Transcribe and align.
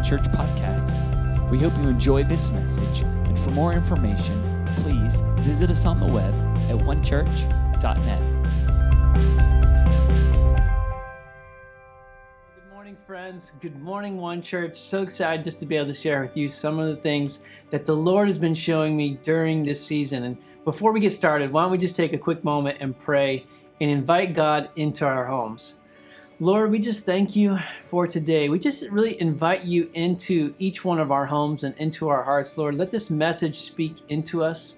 One 0.00 0.08
Church 0.08 0.28
podcast. 0.28 1.50
We 1.50 1.58
hope 1.58 1.76
you 1.76 1.90
enjoy 1.90 2.24
this 2.24 2.50
message, 2.50 3.02
and 3.02 3.38
for 3.38 3.50
more 3.50 3.74
information, 3.74 4.66
please 4.76 5.20
visit 5.40 5.68
us 5.68 5.84
on 5.84 6.00
the 6.00 6.06
web 6.06 6.32
at 6.70 6.78
onechurch.net. 6.86 8.22
Good 12.54 12.70
morning, 12.72 12.96
friends. 13.06 13.52
Good 13.60 13.78
morning, 13.78 14.16
One 14.16 14.40
Church. 14.40 14.80
So 14.80 15.02
excited 15.02 15.44
just 15.44 15.58
to 15.58 15.66
be 15.66 15.76
able 15.76 15.88
to 15.88 15.92
share 15.92 16.22
with 16.22 16.34
you 16.34 16.48
some 16.48 16.78
of 16.78 16.88
the 16.88 16.96
things 16.96 17.40
that 17.68 17.84
the 17.84 17.94
Lord 17.94 18.26
has 18.28 18.38
been 18.38 18.54
showing 18.54 18.96
me 18.96 19.18
during 19.22 19.64
this 19.64 19.84
season. 19.84 20.24
And 20.24 20.38
before 20.64 20.92
we 20.92 21.00
get 21.00 21.12
started, 21.12 21.52
why 21.52 21.64
don't 21.64 21.72
we 21.72 21.76
just 21.76 21.94
take 21.94 22.14
a 22.14 22.18
quick 22.18 22.42
moment 22.42 22.78
and 22.80 22.98
pray 22.98 23.44
and 23.82 23.90
invite 23.90 24.32
God 24.32 24.70
into 24.76 25.04
our 25.04 25.26
homes? 25.26 25.74
Lord, 26.42 26.70
we 26.70 26.78
just 26.78 27.04
thank 27.04 27.36
you 27.36 27.58
for 27.90 28.06
today. 28.06 28.48
We 28.48 28.58
just 28.58 28.88
really 28.88 29.20
invite 29.20 29.64
you 29.64 29.90
into 29.92 30.54
each 30.58 30.82
one 30.86 30.98
of 30.98 31.12
our 31.12 31.26
homes 31.26 31.64
and 31.64 31.76
into 31.76 32.08
our 32.08 32.22
hearts, 32.22 32.56
Lord. 32.56 32.76
Let 32.76 32.90
this 32.90 33.10
message 33.10 33.58
speak 33.60 33.96
into 34.08 34.42
us. 34.42 34.74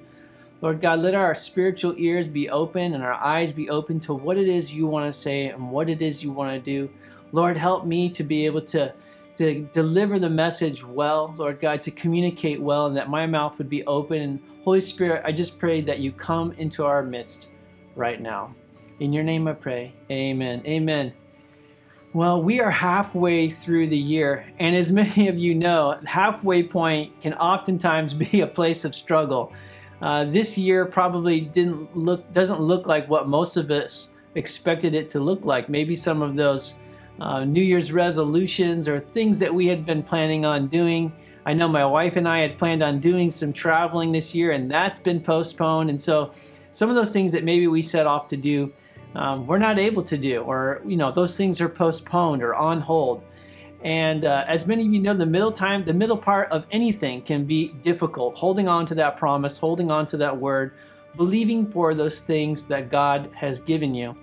Lord 0.60 0.80
God, 0.80 0.98
let 0.98 1.14
our 1.14 1.36
spiritual 1.36 1.94
ears 1.98 2.26
be 2.26 2.50
open 2.50 2.94
and 2.94 3.02
our 3.04 3.14
eyes 3.14 3.52
be 3.52 3.70
open 3.70 4.00
to 4.00 4.12
what 4.12 4.38
it 4.38 4.48
is 4.48 4.74
you 4.74 4.88
want 4.88 5.06
to 5.06 5.12
say 5.12 5.50
and 5.50 5.70
what 5.70 5.88
it 5.88 6.02
is 6.02 6.20
you 6.20 6.32
want 6.32 6.52
to 6.52 6.58
do. 6.58 6.90
Lord, 7.30 7.56
help 7.56 7.86
me 7.86 8.10
to 8.10 8.24
be 8.24 8.44
able 8.44 8.62
to, 8.62 8.92
to 9.36 9.62
deliver 9.72 10.18
the 10.18 10.30
message 10.30 10.84
well, 10.84 11.32
Lord 11.38 11.60
God, 11.60 11.80
to 11.82 11.92
communicate 11.92 12.60
well, 12.60 12.86
and 12.86 12.96
that 12.96 13.08
my 13.08 13.24
mouth 13.28 13.58
would 13.58 13.70
be 13.70 13.86
open. 13.86 14.20
And 14.20 14.40
Holy 14.64 14.80
Spirit, 14.80 15.22
I 15.24 15.30
just 15.30 15.60
pray 15.60 15.80
that 15.82 16.00
you 16.00 16.10
come 16.10 16.50
into 16.58 16.84
our 16.84 17.04
midst 17.04 17.46
right 17.94 18.20
now. 18.20 18.52
In 18.98 19.12
your 19.12 19.22
name 19.22 19.46
I 19.46 19.52
pray. 19.52 19.94
Amen. 20.10 20.62
Amen. 20.66 21.14
Well, 22.14 22.42
we 22.42 22.60
are 22.60 22.70
halfway 22.70 23.48
through 23.48 23.86
the 23.86 23.96
year, 23.96 24.44
and 24.58 24.76
as 24.76 24.92
many 25.00 25.28
of 25.28 25.38
you 25.38 25.54
know, 25.54 25.98
halfway 26.04 26.62
point 26.62 27.18
can 27.22 27.32
oftentimes 27.34 28.12
be 28.32 28.42
a 28.42 28.46
place 28.46 28.84
of 28.84 28.94
struggle. 28.94 29.52
Uh, 30.02 30.24
this 30.24 30.58
year 30.58 30.84
probably 30.84 31.40
didn't 31.40 31.96
look 31.96 32.30
doesn't 32.32 32.60
look 32.60 32.86
like 32.86 33.08
what 33.08 33.28
most 33.28 33.56
of 33.56 33.70
us 33.70 34.10
expected 34.34 34.94
it 34.94 35.08
to 35.10 35.20
look 35.20 35.44
like. 35.44 35.68
Maybe 35.68 35.96
some 35.96 36.20
of 36.20 36.36
those 36.36 36.74
uh, 37.20 37.44
New 37.44 37.62
Year's 37.62 37.92
resolutions 37.92 38.88
or 38.88 39.00
things 39.00 39.38
that 39.38 39.54
we 39.54 39.68
had 39.68 39.86
been 39.86 40.02
planning 40.02 40.44
on 40.44 40.68
doing. 40.68 41.12
I 41.46 41.54
know 41.54 41.68
my 41.68 41.86
wife 41.86 42.16
and 42.16 42.28
I 42.28 42.40
had 42.40 42.58
planned 42.58 42.82
on 42.82 43.00
doing 43.00 43.30
some 43.30 43.52
traveling 43.52 44.12
this 44.12 44.34
year, 44.34 44.50
and 44.50 44.70
that's 44.70 44.98
been 44.98 45.20
postponed. 45.20 45.88
And 45.88 46.02
so, 46.02 46.32
some 46.72 46.90
of 46.90 46.94
those 46.94 47.12
things 47.12 47.32
that 47.32 47.44
maybe 47.44 47.68
we 47.68 47.80
set 47.80 48.06
off 48.06 48.28
to 48.28 48.36
do 48.36 48.70
um, 49.14 49.46
we're 49.46 49.58
not 49.58 49.78
able 49.78 50.02
to 50.04 50.16
do, 50.16 50.42
or 50.42 50.80
you 50.86 50.96
know, 50.96 51.10
those 51.10 51.36
things 51.36 51.60
are 51.60 51.68
postponed 51.68 52.42
or 52.42 52.54
on 52.54 52.80
hold. 52.80 53.24
And 53.82 54.24
uh, 54.24 54.44
as 54.46 54.66
many 54.66 54.86
of 54.86 54.92
you 54.92 55.00
know, 55.00 55.14
the 55.14 55.26
middle 55.26 55.50
time, 55.50 55.84
the 55.84 55.92
middle 55.92 56.16
part 56.16 56.50
of 56.52 56.64
anything 56.70 57.22
can 57.22 57.44
be 57.44 57.68
difficult. 57.82 58.36
Holding 58.36 58.68
on 58.68 58.86
to 58.86 58.94
that 58.94 59.16
promise, 59.16 59.58
holding 59.58 59.90
on 59.90 60.06
to 60.08 60.16
that 60.18 60.36
word, 60.36 60.74
believing 61.16 61.66
for 61.66 61.94
those 61.94 62.20
things 62.20 62.66
that 62.66 62.90
God 62.90 63.30
has 63.34 63.58
given 63.58 63.92
you. 63.92 64.16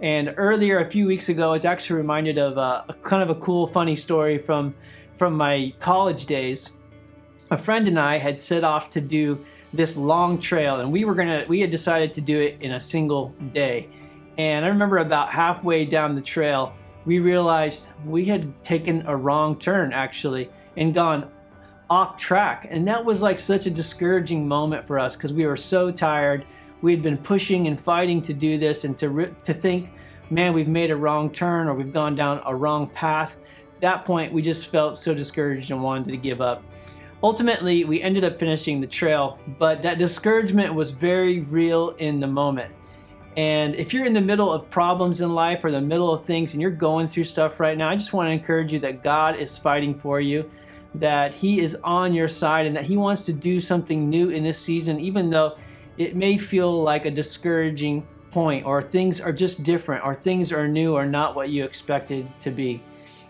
And 0.00 0.34
earlier, 0.36 0.78
a 0.80 0.90
few 0.90 1.06
weeks 1.06 1.28
ago, 1.28 1.48
I 1.48 1.52
was 1.52 1.64
actually 1.64 1.96
reminded 1.96 2.38
of 2.38 2.56
a, 2.56 2.84
a 2.88 2.94
kind 3.02 3.22
of 3.22 3.30
a 3.30 3.40
cool, 3.40 3.66
funny 3.66 3.96
story 3.96 4.38
from 4.38 4.74
from 5.16 5.34
my 5.34 5.72
college 5.80 6.26
days. 6.26 6.70
A 7.50 7.58
friend 7.58 7.88
and 7.88 7.98
I 7.98 8.18
had 8.18 8.38
set 8.38 8.62
off 8.62 8.90
to 8.90 9.00
do 9.00 9.44
this 9.72 9.96
long 9.96 10.38
trail, 10.38 10.76
and 10.76 10.92
we 10.92 11.04
were 11.04 11.14
gonna 11.14 11.44
we 11.48 11.60
had 11.60 11.70
decided 11.70 12.14
to 12.14 12.20
do 12.20 12.40
it 12.40 12.58
in 12.60 12.72
a 12.72 12.80
single 12.80 13.34
day. 13.52 13.88
And 14.38 14.64
I 14.64 14.68
remember 14.68 14.98
about 14.98 15.30
halfway 15.30 15.84
down 15.84 16.14
the 16.14 16.20
trail, 16.20 16.72
we 17.04 17.18
realized 17.18 17.88
we 18.06 18.24
had 18.24 18.62
taken 18.62 19.04
a 19.06 19.16
wrong 19.16 19.58
turn 19.58 19.92
actually 19.92 20.48
and 20.76 20.94
gone 20.94 21.28
off 21.90 22.16
track. 22.16 22.68
And 22.70 22.86
that 22.86 23.04
was 23.04 23.20
like 23.20 23.40
such 23.40 23.66
a 23.66 23.70
discouraging 23.70 24.46
moment 24.46 24.86
for 24.86 25.00
us 25.00 25.16
because 25.16 25.32
we 25.32 25.44
were 25.44 25.56
so 25.56 25.90
tired. 25.90 26.46
We 26.82 26.92
had 26.92 27.02
been 27.02 27.18
pushing 27.18 27.66
and 27.66 27.80
fighting 27.80 28.22
to 28.22 28.32
do 28.32 28.58
this 28.58 28.84
and 28.84 28.96
to, 28.98 29.08
re- 29.08 29.34
to 29.42 29.52
think, 29.52 29.90
man, 30.30 30.52
we've 30.52 30.68
made 30.68 30.92
a 30.92 30.96
wrong 30.96 31.30
turn 31.30 31.66
or 31.66 31.74
we've 31.74 31.92
gone 31.92 32.14
down 32.14 32.40
a 32.46 32.54
wrong 32.54 32.88
path. 32.90 33.38
At 33.74 33.80
that 33.80 34.04
point, 34.04 34.32
we 34.32 34.40
just 34.40 34.68
felt 34.68 34.96
so 34.96 35.14
discouraged 35.14 35.72
and 35.72 35.82
wanted 35.82 36.12
to 36.12 36.16
give 36.16 36.40
up. 36.40 36.62
Ultimately, 37.24 37.84
we 37.84 38.00
ended 38.00 38.22
up 38.22 38.38
finishing 38.38 38.80
the 38.80 38.86
trail, 38.86 39.40
but 39.58 39.82
that 39.82 39.98
discouragement 39.98 40.74
was 40.74 40.92
very 40.92 41.40
real 41.40 41.90
in 41.98 42.20
the 42.20 42.28
moment. 42.28 42.72
And 43.38 43.76
if 43.76 43.94
you're 43.94 44.04
in 44.04 44.14
the 44.14 44.20
middle 44.20 44.52
of 44.52 44.68
problems 44.68 45.20
in 45.20 45.32
life 45.32 45.62
or 45.62 45.70
the 45.70 45.80
middle 45.80 46.12
of 46.12 46.24
things 46.24 46.54
and 46.54 46.60
you're 46.60 46.72
going 46.72 47.06
through 47.06 47.22
stuff 47.22 47.60
right 47.60 47.78
now, 47.78 47.88
I 47.88 47.94
just 47.94 48.12
want 48.12 48.26
to 48.26 48.32
encourage 48.32 48.72
you 48.72 48.80
that 48.80 49.04
God 49.04 49.36
is 49.36 49.56
fighting 49.56 49.96
for 49.96 50.20
you, 50.20 50.50
that 50.96 51.36
He 51.36 51.60
is 51.60 51.76
on 51.84 52.14
your 52.14 52.26
side, 52.26 52.66
and 52.66 52.74
that 52.74 52.86
He 52.86 52.96
wants 52.96 53.24
to 53.26 53.32
do 53.32 53.60
something 53.60 54.10
new 54.10 54.30
in 54.30 54.42
this 54.42 54.58
season, 54.58 54.98
even 54.98 55.30
though 55.30 55.56
it 55.96 56.16
may 56.16 56.36
feel 56.36 56.82
like 56.82 57.06
a 57.06 57.12
discouraging 57.12 58.04
point 58.32 58.66
or 58.66 58.82
things 58.82 59.20
are 59.20 59.32
just 59.32 59.62
different 59.62 60.04
or 60.04 60.16
things 60.16 60.50
are 60.50 60.66
new 60.66 60.94
or 60.94 61.06
not 61.06 61.36
what 61.36 61.48
you 61.48 61.64
expected 61.64 62.26
to 62.40 62.50
be. 62.50 62.82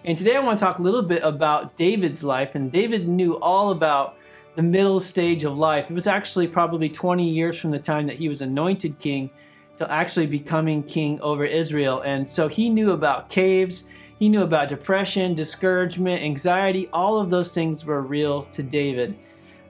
And 0.06 0.16
today 0.16 0.36
I 0.36 0.40
want 0.40 0.58
to 0.58 0.64
talk 0.64 0.78
a 0.78 0.82
little 0.82 1.02
bit 1.02 1.22
about 1.22 1.76
David's 1.76 2.24
life. 2.24 2.54
And 2.54 2.72
David 2.72 3.06
knew 3.06 3.38
all 3.40 3.68
about 3.68 4.16
the 4.54 4.62
middle 4.62 5.02
stage 5.02 5.44
of 5.44 5.58
life. 5.58 5.90
It 5.90 5.94
was 5.94 6.06
actually 6.06 6.48
probably 6.48 6.88
20 6.88 7.28
years 7.28 7.58
from 7.58 7.72
the 7.72 7.78
time 7.78 8.06
that 8.06 8.16
he 8.16 8.30
was 8.30 8.40
anointed 8.40 8.98
king 8.98 9.28
to 9.78 9.90
actually 9.90 10.26
becoming 10.26 10.82
king 10.82 11.20
over 11.20 11.44
Israel. 11.44 12.00
And 12.00 12.28
so 12.28 12.48
he 12.48 12.68
knew 12.68 12.92
about 12.92 13.30
caves, 13.30 13.84
he 14.18 14.28
knew 14.28 14.42
about 14.42 14.68
depression, 14.68 15.34
discouragement, 15.34 16.22
anxiety. 16.22 16.88
All 16.92 17.20
of 17.20 17.30
those 17.30 17.54
things 17.54 17.84
were 17.84 18.02
real 18.02 18.44
to 18.44 18.62
David. 18.62 19.16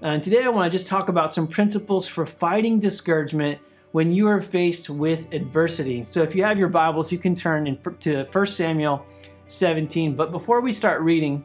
And 0.01 0.25
today 0.25 0.45
I 0.45 0.49
want 0.49 0.71
to 0.71 0.75
just 0.75 0.87
talk 0.87 1.09
about 1.09 1.33
some 1.33 1.47
principles 1.47 2.09
for 2.09 2.25
fighting 2.25 2.81
discouragement 2.81 3.59
when 3.93 4.13
you 4.13 4.27
are 4.29 4.41
faced 4.41 4.89
with 4.89 5.33
adversity. 5.33 6.05
So 6.05 6.23
if 6.23 6.35
you 6.35 6.45
have 6.45 6.59
your 6.59 6.69
Bibles, 6.69 7.11
you 7.13 7.19
can 7.19 7.35
turn 7.35 7.79
to 8.01 8.25
1 8.25 8.47
Samuel 8.47 9.05
17. 9.49 10.15
But 10.15 10.31
before 10.31 10.61
we 10.61 10.73
start 10.73 11.03
reading, 11.03 11.45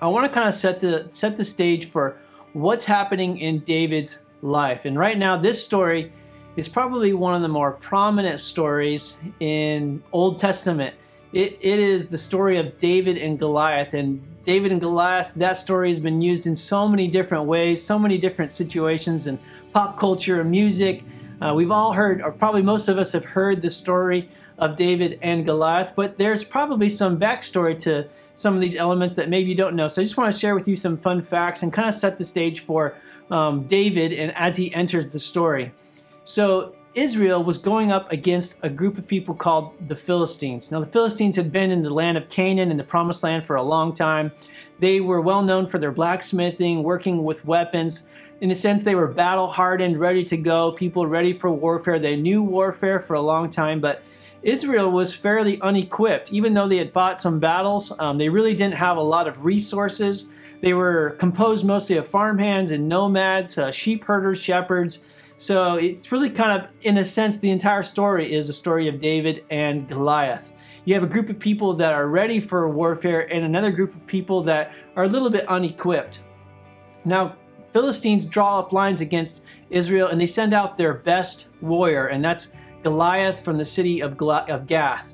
I 0.00 0.06
want 0.06 0.28
to 0.28 0.34
kind 0.34 0.48
of 0.48 0.54
set 0.54 0.80
the 0.80 1.08
set 1.12 1.36
the 1.36 1.44
stage 1.44 1.86
for 1.86 2.18
what's 2.52 2.84
happening 2.84 3.38
in 3.38 3.60
David's 3.60 4.18
life. 4.42 4.84
And 4.84 4.98
right 4.98 5.16
now 5.16 5.36
this 5.36 5.64
story 5.64 6.12
it's 6.56 6.68
probably 6.68 7.12
one 7.12 7.34
of 7.34 7.42
the 7.42 7.48
more 7.48 7.72
prominent 7.72 8.38
stories 8.40 9.16
in 9.40 10.02
Old 10.12 10.38
Testament. 10.38 10.94
It, 11.32 11.54
it 11.62 11.78
is 11.78 12.08
the 12.08 12.18
story 12.18 12.58
of 12.58 12.78
David 12.78 13.16
and 13.16 13.38
Goliath. 13.38 13.94
And 13.94 14.22
David 14.44 14.70
and 14.70 14.80
Goliath, 14.80 15.32
that 15.36 15.56
story 15.56 15.88
has 15.88 16.00
been 16.00 16.20
used 16.20 16.46
in 16.46 16.54
so 16.54 16.88
many 16.88 17.08
different 17.08 17.44
ways, 17.44 17.82
so 17.82 17.98
many 17.98 18.18
different 18.18 18.50
situations 18.50 19.26
in 19.26 19.38
pop 19.72 19.98
culture 19.98 20.40
and 20.40 20.50
music. 20.50 21.04
Uh, 21.40 21.54
we've 21.54 21.70
all 21.70 21.92
heard, 21.94 22.20
or 22.20 22.30
probably 22.30 22.62
most 22.62 22.86
of 22.86 22.98
us 22.98 23.12
have 23.12 23.24
heard 23.24 23.62
the 23.62 23.70
story 23.70 24.28
of 24.58 24.76
David 24.76 25.18
and 25.22 25.46
Goliath, 25.46 25.94
but 25.96 26.18
there's 26.18 26.44
probably 26.44 26.90
some 26.90 27.18
backstory 27.18 27.80
to 27.80 28.08
some 28.34 28.54
of 28.54 28.60
these 28.60 28.76
elements 28.76 29.14
that 29.14 29.28
maybe 29.28 29.48
you 29.48 29.56
don't 29.56 29.74
know. 29.74 29.88
So 29.88 30.02
I 30.02 30.04
just 30.04 30.16
want 30.16 30.32
to 30.32 30.38
share 30.38 30.54
with 30.54 30.68
you 30.68 30.76
some 30.76 30.96
fun 30.96 31.22
facts 31.22 31.62
and 31.62 31.72
kind 31.72 31.88
of 31.88 31.94
set 31.94 32.18
the 32.18 32.24
stage 32.24 32.60
for 32.60 32.94
um, 33.30 33.64
David 33.66 34.12
and 34.12 34.36
as 34.36 34.56
he 34.56 34.72
enters 34.74 35.12
the 35.12 35.18
story. 35.18 35.72
So 36.24 36.74
Israel 36.94 37.42
was 37.42 37.58
going 37.58 37.90
up 37.90 38.10
against 38.12 38.58
a 38.62 38.68
group 38.68 38.98
of 38.98 39.08
people 39.08 39.34
called 39.34 39.72
the 39.88 39.96
Philistines. 39.96 40.70
Now, 40.70 40.80
the 40.80 40.86
Philistines 40.86 41.36
had 41.36 41.50
been 41.50 41.70
in 41.70 41.82
the 41.82 41.92
land 41.92 42.18
of 42.18 42.28
Canaan, 42.28 42.70
in 42.70 42.76
the 42.76 42.84
promised 42.84 43.22
land, 43.22 43.46
for 43.46 43.56
a 43.56 43.62
long 43.62 43.94
time. 43.94 44.32
They 44.78 45.00
were 45.00 45.20
well 45.20 45.42
known 45.42 45.66
for 45.66 45.78
their 45.78 45.90
blacksmithing, 45.90 46.82
working 46.82 47.24
with 47.24 47.46
weapons. 47.46 48.02
In 48.42 48.50
a 48.50 48.56
sense, 48.56 48.84
they 48.84 48.94
were 48.94 49.06
battle 49.06 49.46
hardened, 49.46 49.96
ready 49.96 50.24
to 50.26 50.36
go, 50.36 50.72
people 50.72 51.06
ready 51.06 51.32
for 51.32 51.50
warfare. 51.50 51.98
They 51.98 52.16
knew 52.16 52.42
warfare 52.42 53.00
for 53.00 53.14
a 53.14 53.20
long 53.20 53.50
time, 53.50 53.80
but 53.80 54.02
Israel 54.42 54.90
was 54.90 55.14
fairly 55.14 55.60
unequipped. 55.60 56.32
Even 56.32 56.52
though 56.54 56.68
they 56.68 56.78
had 56.78 56.92
fought 56.92 57.20
some 57.20 57.38
battles, 57.38 57.92
um, 57.98 58.18
they 58.18 58.28
really 58.28 58.54
didn't 58.54 58.74
have 58.74 58.96
a 58.96 59.02
lot 59.02 59.28
of 59.28 59.44
resources. 59.44 60.26
They 60.60 60.74
were 60.74 61.16
composed 61.18 61.64
mostly 61.64 61.96
of 61.96 62.06
farmhands 62.06 62.70
and 62.70 62.88
nomads, 62.88 63.56
uh, 63.56 63.70
sheep 63.70 64.04
herders, 64.04 64.40
shepherds. 64.42 64.98
So 65.42 65.74
it's 65.74 66.12
really 66.12 66.30
kind 66.30 66.62
of, 66.62 66.70
in 66.82 66.98
a 66.98 67.04
sense, 67.04 67.38
the 67.38 67.50
entire 67.50 67.82
story 67.82 68.32
is 68.32 68.48
a 68.48 68.52
story 68.52 68.86
of 68.86 69.00
David 69.00 69.44
and 69.50 69.88
Goliath. 69.88 70.52
You 70.84 70.94
have 70.94 71.02
a 71.02 71.08
group 71.08 71.28
of 71.30 71.40
people 71.40 71.72
that 71.72 71.92
are 71.92 72.06
ready 72.06 72.38
for 72.38 72.68
warfare 72.68 73.22
and 73.22 73.44
another 73.44 73.72
group 73.72 73.92
of 73.92 74.06
people 74.06 74.44
that 74.44 74.72
are 74.94 75.02
a 75.02 75.08
little 75.08 75.30
bit 75.30 75.44
unequipped. 75.48 76.20
Now, 77.04 77.34
Philistines 77.72 78.24
draw 78.24 78.60
up 78.60 78.72
lines 78.72 79.00
against 79.00 79.42
Israel 79.68 80.06
and 80.06 80.20
they 80.20 80.28
send 80.28 80.54
out 80.54 80.78
their 80.78 80.94
best 80.94 81.48
warrior, 81.60 82.06
and 82.06 82.24
that's 82.24 82.52
Goliath 82.84 83.44
from 83.44 83.58
the 83.58 83.64
city 83.64 84.00
of, 84.00 84.22
of 84.22 84.68
Gath. 84.68 85.12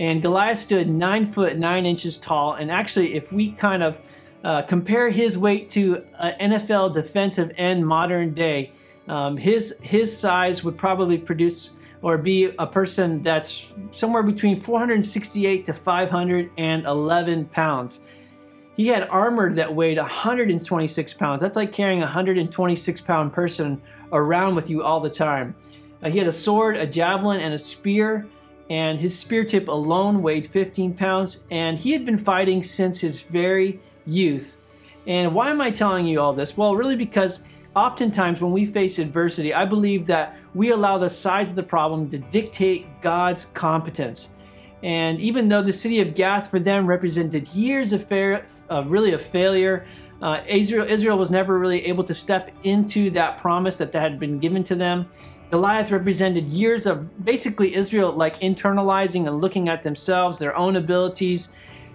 And 0.00 0.20
Goliath 0.20 0.58
stood 0.58 0.88
nine 0.88 1.26
foot 1.26 1.56
nine 1.56 1.86
inches 1.86 2.18
tall. 2.18 2.54
And 2.54 2.72
actually, 2.72 3.14
if 3.14 3.32
we 3.32 3.52
kind 3.52 3.84
of 3.84 4.00
uh, 4.42 4.62
compare 4.62 5.10
his 5.10 5.38
weight 5.38 5.70
to 5.70 6.04
an 6.18 6.50
NFL 6.50 6.92
defensive 6.92 7.52
end 7.56 7.86
modern 7.86 8.34
day, 8.34 8.72
um, 9.08 9.36
his 9.36 9.76
his 9.82 10.16
size 10.16 10.62
would 10.62 10.78
probably 10.78 11.18
produce 11.18 11.70
or 12.02 12.16
be 12.16 12.52
a 12.58 12.66
person 12.66 13.22
that's 13.22 13.72
somewhere 13.90 14.22
between 14.22 14.58
468 14.58 15.66
to 15.66 15.72
511 15.72 17.44
pounds. 17.46 18.00
He 18.76 18.86
had 18.86 19.08
armor 19.10 19.52
that 19.52 19.74
weighed 19.74 19.98
126 19.98 21.14
pounds. 21.14 21.42
That's 21.42 21.56
like 21.56 21.72
carrying 21.72 21.98
a 21.98 22.06
126 22.06 23.00
pound 23.02 23.32
person 23.32 23.82
around 24.12 24.54
with 24.54 24.70
you 24.70 24.82
all 24.82 25.00
the 25.00 25.10
time. 25.10 25.54
Uh, 26.02 26.08
he 26.08 26.18
had 26.18 26.26
a 26.26 26.32
sword, 26.32 26.76
a 26.76 26.86
javelin, 26.86 27.40
and 27.40 27.52
a 27.52 27.58
spear, 27.58 28.26
and 28.70 28.98
his 28.98 29.18
spear 29.18 29.44
tip 29.44 29.68
alone 29.68 30.22
weighed 30.22 30.46
15 30.46 30.94
pounds. 30.94 31.42
And 31.50 31.76
he 31.76 31.92
had 31.92 32.06
been 32.06 32.16
fighting 32.16 32.62
since 32.62 32.98
his 32.98 33.20
very 33.20 33.80
youth. 34.06 34.58
And 35.06 35.34
why 35.34 35.50
am 35.50 35.60
I 35.60 35.70
telling 35.70 36.06
you 36.06 36.20
all 36.20 36.32
this? 36.32 36.56
Well, 36.56 36.74
really 36.74 36.96
because 36.96 37.42
oftentimes 37.74 38.40
when 38.40 38.52
we 38.52 38.64
face 38.64 38.98
adversity, 38.98 39.54
I 39.54 39.64
believe 39.64 40.06
that 40.06 40.36
we 40.54 40.70
allow 40.70 40.98
the 40.98 41.10
size 41.10 41.50
of 41.50 41.56
the 41.56 41.62
problem 41.62 42.08
to 42.10 42.18
dictate 42.18 42.86
God's 43.00 43.44
competence. 43.46 44.28
And 44.82 45.20
even 45.20 45.48
though 45.48 45.62
the 45.62 45.72
city 45.72 46.00
of 46.00 46.14
Gath 46.14 46.50
for 46.50 46.58
them 46.58 46.86
represented 46.86 47.48
years 47.48 47.92
of, 47.92 48.10
uh, 48.10 48.84
really 48.86 49.12
a 49.12 49.18
failure, 49.18 49.84
uh, 50.22 50.42
Israel, 50.46 50.86
Israel 50.86 51.18
was 51.18 51.30
never 51.30 51.58
really 51.58 51.86
able 51.86 52.04
to 52.04 52.14
step 52.14 52.50
into 52.62 53.10
that 53.10 53.38
promise 53.38 53.76
that, 53.78 53.92
that 53.92 54.02
had 54.02 54.18
been 54.18 54.38
given 54.38 54.64
to 54.64 54.74
them. 54.74 55.08
Goliath 55.50 55.90
represented 55.90 56.46
years 56.48 56.86
of 56.86 57.24
basically 57.24 57.74
Israel 57.74 58.12
like 58.12 58.38
internalizing 58.40 59.26
and 59.26 59.40
looking 59.40 59.68
at 59.68 59.82
themselves, 59.82 60.38
their 60.38 60.56
own 60.56 60.76
abilities. 60.76 61.50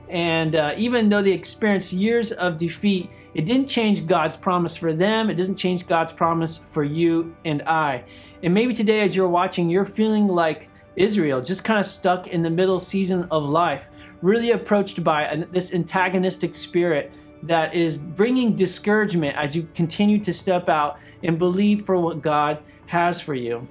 And 0.09 0.55
uh, 0.55 0.73
even 0.77 1.09
though 1.09 1.21
they 1.21 1.31
experienced 1.31 1.91
years 1.91 2.31
of 2.31 2.57
defeat, 2.57 3.09
it 3.33 3.45
didn't 3.45 3.67
change 3.67 4.05
God's 4.05 4.37
promise 4.37 4.75
for 4.75 4.93
them. 4.93 5.29
It 5.29 5.35
doesn't 5.35 5.55
change 5.55 5.87
God's 5.87 6.13
promise 6.13 6.61
for 6.71 6.83
you 6.83 7.35
and 7.43 7.63
I. 7.63 8.05
And 8.43 8.53
maybe 8.53 8.73
today, 8.73 9.01
as 9.01 9.15
you're 9.15 9.27
watching, 9.27 9.69
you're 9.69 9.85
feeling 9.85 10.27
like 10.27 10.69
Israel, 10.95 11.41
just 11.41 11.63
kind 11.63 11.79
of 11.79 11.85
stuck 11.85 12.27
in 12.27 12.43
the 12.43 12.49
middle 12.49 12.79
season 12.79 13.27
of 13.31 13.43
life, 13.43 13.89
really 14.21 14.51
approached 14.51 15.03
by 15.03 15.23
an, 15.23 15.47
this 15.51 15.73
antagonistic 15.73 16.55
spirit 16.55 17.13
that 17.43 17.73
is 17.73 17.97
bringing 17.97 18.55
discouragement 18.55 19.35
as 19.37 19.55
you 19.55 19.67
continue 19.75 20.23
to 20.23 20.33
step 20.33 20.69
out 20.69 20.99
and 21.23 21.37
believe 21.37 21.85
for 21.85 21.99
what 21.99 22.21
God 22.21 22.59
has 22.87 23.19
for 23.19 23.33
you. 23.33 23.67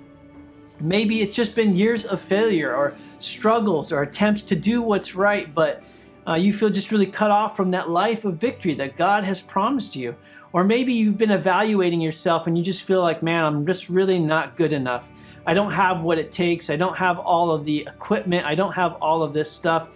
Maybe 0.81 1.23
it's 1.23 1.35
just 1.35 1.55
been 1.55 1.75
years 1.75 2.05
of 2.05 2.21
failure 2.21 2.75
or 2.75 2.97
struggles 3.21 3.93
or 3.93 4.03
attempts 4.03 4.43
to 4.45 4.57
do 4.57 4.83
what's 4.83 5.15
right, 5.15 5.53
but 5.55 5.83
uh, 6.27 6.35
you 6.35 6.53
feel 6.53 6.71
just 6.71 6.91
really 6.91 7.07
cut 7.07 7.31
off 7.31 7.57
from 7.57 7.71
that 7.73 7.91
life 7.91 8.25
of 8.25 8.37
victory 8.37 8.75
that 8.75 8.97
God 8.97 9.25
has 9.25 9.43
promised 9.43 9.95
you. 9.95 10.17
Or 10.53 10.65
maybe 10.65 10.93
you've 10.93 11.19
been 11.19 11.33
evaluating 11.33 12.01
yourself 12.01 12.47
and 12.47 12.57
you 12.57 12.63
just 12.63 12.83
feel 12.83 13.03
like, 13.03 13.23
man, 13.23 13.45
I'm 13.45 13.67
just 13.67 13.89
really 13.89 14.19
not 14.19 14.57
good 14.57 14.73
enough. 14.73 15.11
I 15.47 15.53
don't 15.53 15.73
have 15.73 16.03
what 16.03 16.19
it 16.19 16.33
takes. 16.33 16.71
I 16.71 16.77
don't 16.77 16.97
have 16.97 17.19
all 17.19 17.51
of 17.51 17.65
the 17.65 17.81
equipment. 17.81 18.47
I 18.47 18.55
don't 18.55 18.73
have 18.73 18.95
all 18.95 19.23
of 19.23 19.35
this 19.35 19.51
stuff. 19.51 19.89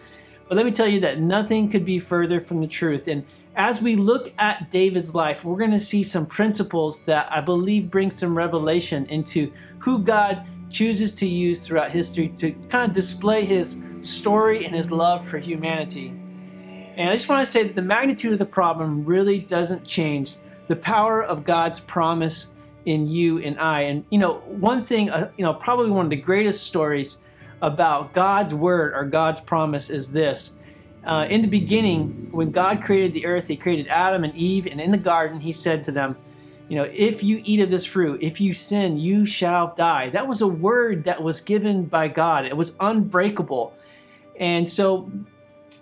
But 0.49 0.57
let 0.57 0.67
me 0.67 0.73
tell 0.73 0.89
you 0.89 1.01
that 1.01 1.21
nothing 1.21 1.69
could 1.69 1.85
be 1.85 1.99
further 1.99 2.41
from 2.41 2.61
the 2.61 2.67
truth. 2.67 3.07
And 3.07 3.25
as 3.55 3.81
we 3.81 3.97
look 3.97 4.33
at 4.39 4.71
David's 4.71 5.15
life, 5.15 5.45
we're 5.45 5.59
going 5.59 5.71
to 5.71 5.81
see 5.81 6.03
some 6.03 6.27
principles 6.27 7.03
that 7.05 7.31
I 7.33 7.41
believe 7.41 7.91
bring 7.91 8.11
some 8.11 8.37
revelation 8.37 9.07
into 9.07 9.53
who 9.79 10.01
God 10.01 10.47
chooses 10.71 11.13
to 11.15 11.27
use 11.27 11.61
throughout 11.61 11.91
history 11.91 12.29
to 12.39 12.53
kind 12.69 12.89
of 12.89 12.95
display 12.95 13.45
his 13.45 13.83
story 14.01 14.65
and 14.65 14.75
his 14.75 14.91
love 14.91 15.27
for 15.27 15.39
humanity. 15.39 16.18
And 16.99 17.09
I 17.09 17.15
just 17.15 17.29
want 17.29 17.47
to 17.47 17.51
say 17.51 17.63
that 17.63 17.77
the 17.77 17.83
magnitude 17.83 18.33
of 18.33 18.41
the 18.41 18.45
problem 18.45 19.05
really 19.05 19.39
doesn't 19.39 19.87
change 19.87 20.35
the 20.67 20.75
power 20.75 21.23
of 21.23 21.45
God's 21.45 21.79
promise 21.79 22.49
in 22.87 23.07
you 23.07 23.39
and 23.39 23.59
I. 23.61 23.83
And 23.83 24.05
you 24.11 24.19
know, 24.19 24.39
one 24.39 24.83
thing, 24.83 25.09
uh, 25.09 25.31
you 25.37 25.45
know, 25.45 25.55
probably 25.55 25.91
one 25.91 26.07
of 26.07 26.11
the 26.11 26.17
greatest 26.17 26.67
stories 26.67 27.19
about 27.63 28.15
God's 28.15 28.53
word 28.53 28.95
or 28.95 29.05
God's 29.05 29.41
promise 29.41 29.91
is 29.91 30.11
this. 30.11 30.51
Uh, 31.05 31.29
in 31.31 31.41
the 31.41 31.49
beginning, 31.49 32.31
when 32.33 32.51
God 32.51 32.83
created 32.83 33.15
the 33.15 33.27
earth, 33.27 33.47
He 33.47 33.57
created 33.57 33.87
Adam 33.87 34.25
and 34.25 34.35
Eve, 34.35 34.67
and 34.67 34.81
in 34.81 34.91
the 34.91 34.99
garden, 34.99 35.41
He 35.41 35.53
said 35.53 35.85
to 35.85 35.93
them, 35.93 36.17
You 36.69 36.77
know, 36.79 36.91
if 36.93 37.23
you 37.23 37.41
eat 37.45 37.61
of 37.61 37.71
this 37.71 37.87
fruit, 37.87 38.21
if 38.25 38.41
you 38.41 38.53
sin, 38.53 38.99
you 38.99 39.25
shall 39.25 39.73
die. 39.77 40.11
That 40.11 40.27
was 40.27 40.41
a 40.41 40.49
word 40.49 41.05
that 41.05 41.23
was 41.23 41.41
given 41.41 41.85
by 41.85 42.09
God, 42.09 42.45
it 42.45 42.57
was 42.57 42.73
unbreakable. 42.81 43.73
And 44.37 44.69
so 44.69 45.11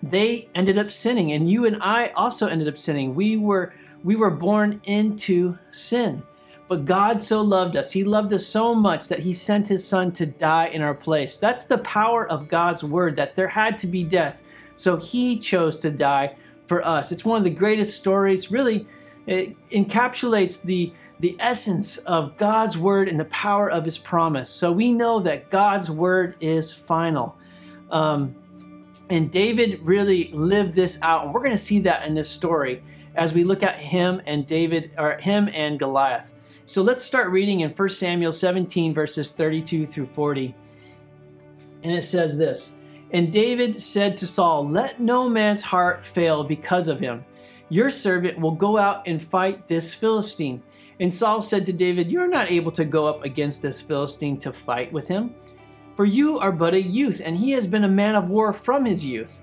they 0.02 0.48
ended 0.54 0.78
up 0.78 0.90
sinning, 0.90 1.32
and 1.32 1.50
you 1.50 1.64
and 1.64 1.78
I 1.81 2.08
also 2.08 2.46
ended 2.46 2.69
up 2.69 2.78
sinning. 2.78 3.14
We 3.14 3.37
were 3.37 3.72
we 4.04 4.16
were 4.16 4.31
born 4.31 4.81
into 4.84 5.58
sin. 5.72 6.22
But 6.69 6.84
God 6.84 7.22
so 7.22 7.43
loved 7.43 7.76
us. 7.76 7.93
He 7.93 8.02
loved 8.02 8.32
us 8.32 8.46
so 8.46 8.75
much 8.75 9.08
that 9.08 9.20
He 9.20 9.32
sent 9.32 9.69
His 9.69 9.87
Son 9.87 10.10
to 10.12 10.26
die 10.26 10.66
in 10.66 10.82
our 10.82 10.94
place. 10.94 11.38
That's 11.38 11.64
the 11.64 11.78
power 11.78 12.28
of 12.28 12.48
God's 12.48 12.82
word, 12.82 13.16
that 13.16 13.37
there 13.37 13.48
had 13.48 13.78
to 13.81 13.87
be 13.87 14.02
death. 14.02 14.43
So 14.75 14.96
He 14.96 15.38
chose 15.38 15.78
to 15.81 15.90
die 15.90 16.37
for 16.66 16.84
us. 16.84 17.12
It's 17.12 17.25
one 17.25 17.38
of 17.38 17.44
the 17.44 17.50
greatest 17.50 17.96
stories. 17.96 18.50
Really, 18.50 18.87
it 19.26 19.56
encapsulates 19.70 20.60
the, 20.60 20.92
the 21.20 21.37
essence 21.38 21.99
of 21.99 22.37
God's 22.37 22.76
word 22.76 23.08
and 23.08 23.19
the 23.19 23.26
power 23.26 23.70
of 23.70 23.84
His 23.84 23.99
promise. 23.99 24.50
So 24.50 24.72
we 24.72 24.92
know 24.92 25.20
that 25.20 25.50
God's 25.50 25.88
word 25.88 26.34
is 26.40 26.72
final. 26.72 27.37
Um, 27.92 28.34
and 29.08 29.30
David 29.30 29.80
really 29.82 30.30
lived 30.32 30.74
this 30.74 30.98
out. 31.02 31.24
And 31.24 31.34
we're 31.34 31.40
going 31.42 31.52
to 31.52 31.58
see 31.58 31.80
that 31.80 32.06
in 32.06 32.14
this 32.14 32.28
story 32.28 32.82
as 33.14 33.32
we 33.32 33.44
look 33.44 33.62
at 33.62 33.78
him 33.78 34.20
and 34.26 34.46
David, 34.46 34.92
or 34.98 35.18
him 35.18 35.48
and 35.52 35.78
Goliath. 35.78 36.34
So 36.64 36.82
let's 36.82 37.04
start 37.04 37.30
reading 37.30 37.60
in 37.60 37.70
1 37.70 37.88
Samuel 37.88 38.32
17, 38.32 38.92
verses 38.92 39.32
32 39.32 39.86
through 39.86 40.06
40. 40.06 40.54
And 41.84 41.92
it 41.92 42.02
says 42.02 42.36
this 42.36 42.72
And 43.12 43.32
David 43.32 43.80
said 43.80 44.18
to 44.18 44.26
Saul, 44.26 44.68
Let 44.68 45.00
no 45.00 45.28
man's 45.28 45.62
heart 45.62 46.04
fail 46.04 46.42
because 46.42 46.88
of 46.88 46.98
him. 46.98 47.24
Your 47.68 47.90
servant 47.90 48.38
will 48.38 48.52
go 48.52 48.76
out 48.76 49.06
and 49.06 49.22
fight 49.22 49.68
this 49.68 49.94
Philistine. 49.94 50.62
And 50.98 51.12
Saul 51.12 51.42
said 51.42 51.66
to 51.66 51.72
David, 51.72 52.10
You 52.10 52.20
are 52.20 52.28
not 52.28 52.50
able 52.50 52.72
to 52.72 52.84
go 52.84 53.06
up 53.06 53.24
against 53.24 53.62
this 53.62 53.80
Philistine 53.80 54.38
to 54.40 54.52
fight 54.52 54.92
with 54.92 55.06
him, 55.06 55.34
for 55.96 56.04
you 56.04 56.38
are 56.38 56.52
but 56.52 56.75
a 56.75 56.82
youth, 56.82 57.22
and 57.25 57.37
he 57.38 57.52
has 57.52 57.66
been 57.66 57.84
a 57.84 57.88
man 57.88 58.14
of 58.14 58.28
war 58.28 58.52
from 58.52 58.84
his 58.84 59.04
youth. 59.04 59.40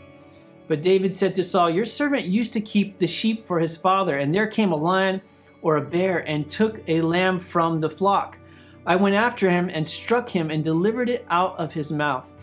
But 0.68 0.84
David 0.84 1.16
said 1.16 1.36
to 1.36 1.44
Saul, 1.44 1.70
Your 1.70 1.86
servant 1.86 2.26
used 2.26 2.54
to 2.54 2.62
keep 2.62 2.98
the 2.98 3.08
sheep 3.08 3.46
for 3.46 3.60
his 3.60 3.76
father, 3.76 4.18
and 4.18 4.34
there 4.34 4.48
came 4.48 4.72
a 4.72 4.78
lion 4.78 5.22
or 5.62 5.78
a 5.78 5.82
bear 5.82 6.20
and 6.20 6.50
took 6.50 6.88
a 6.88 7.02
lamb 7.02 7.40
from 7.40 7.80
the 7.80 7.90
flock. 7.90 8.38
I 8.86 8.96
went 8.96 9.16
after 9.16 9.50
him 9.50 9.70
and 9.74 9.88
struck 9.88 10.30
him 10.30 10.52
and 10.52 10.64
delivered 10.64 11.10
it 11.10 11.26
out 11.30 11.58
of 11.58 11.74
his 11.74 11.92
mouth. 11.92 12.34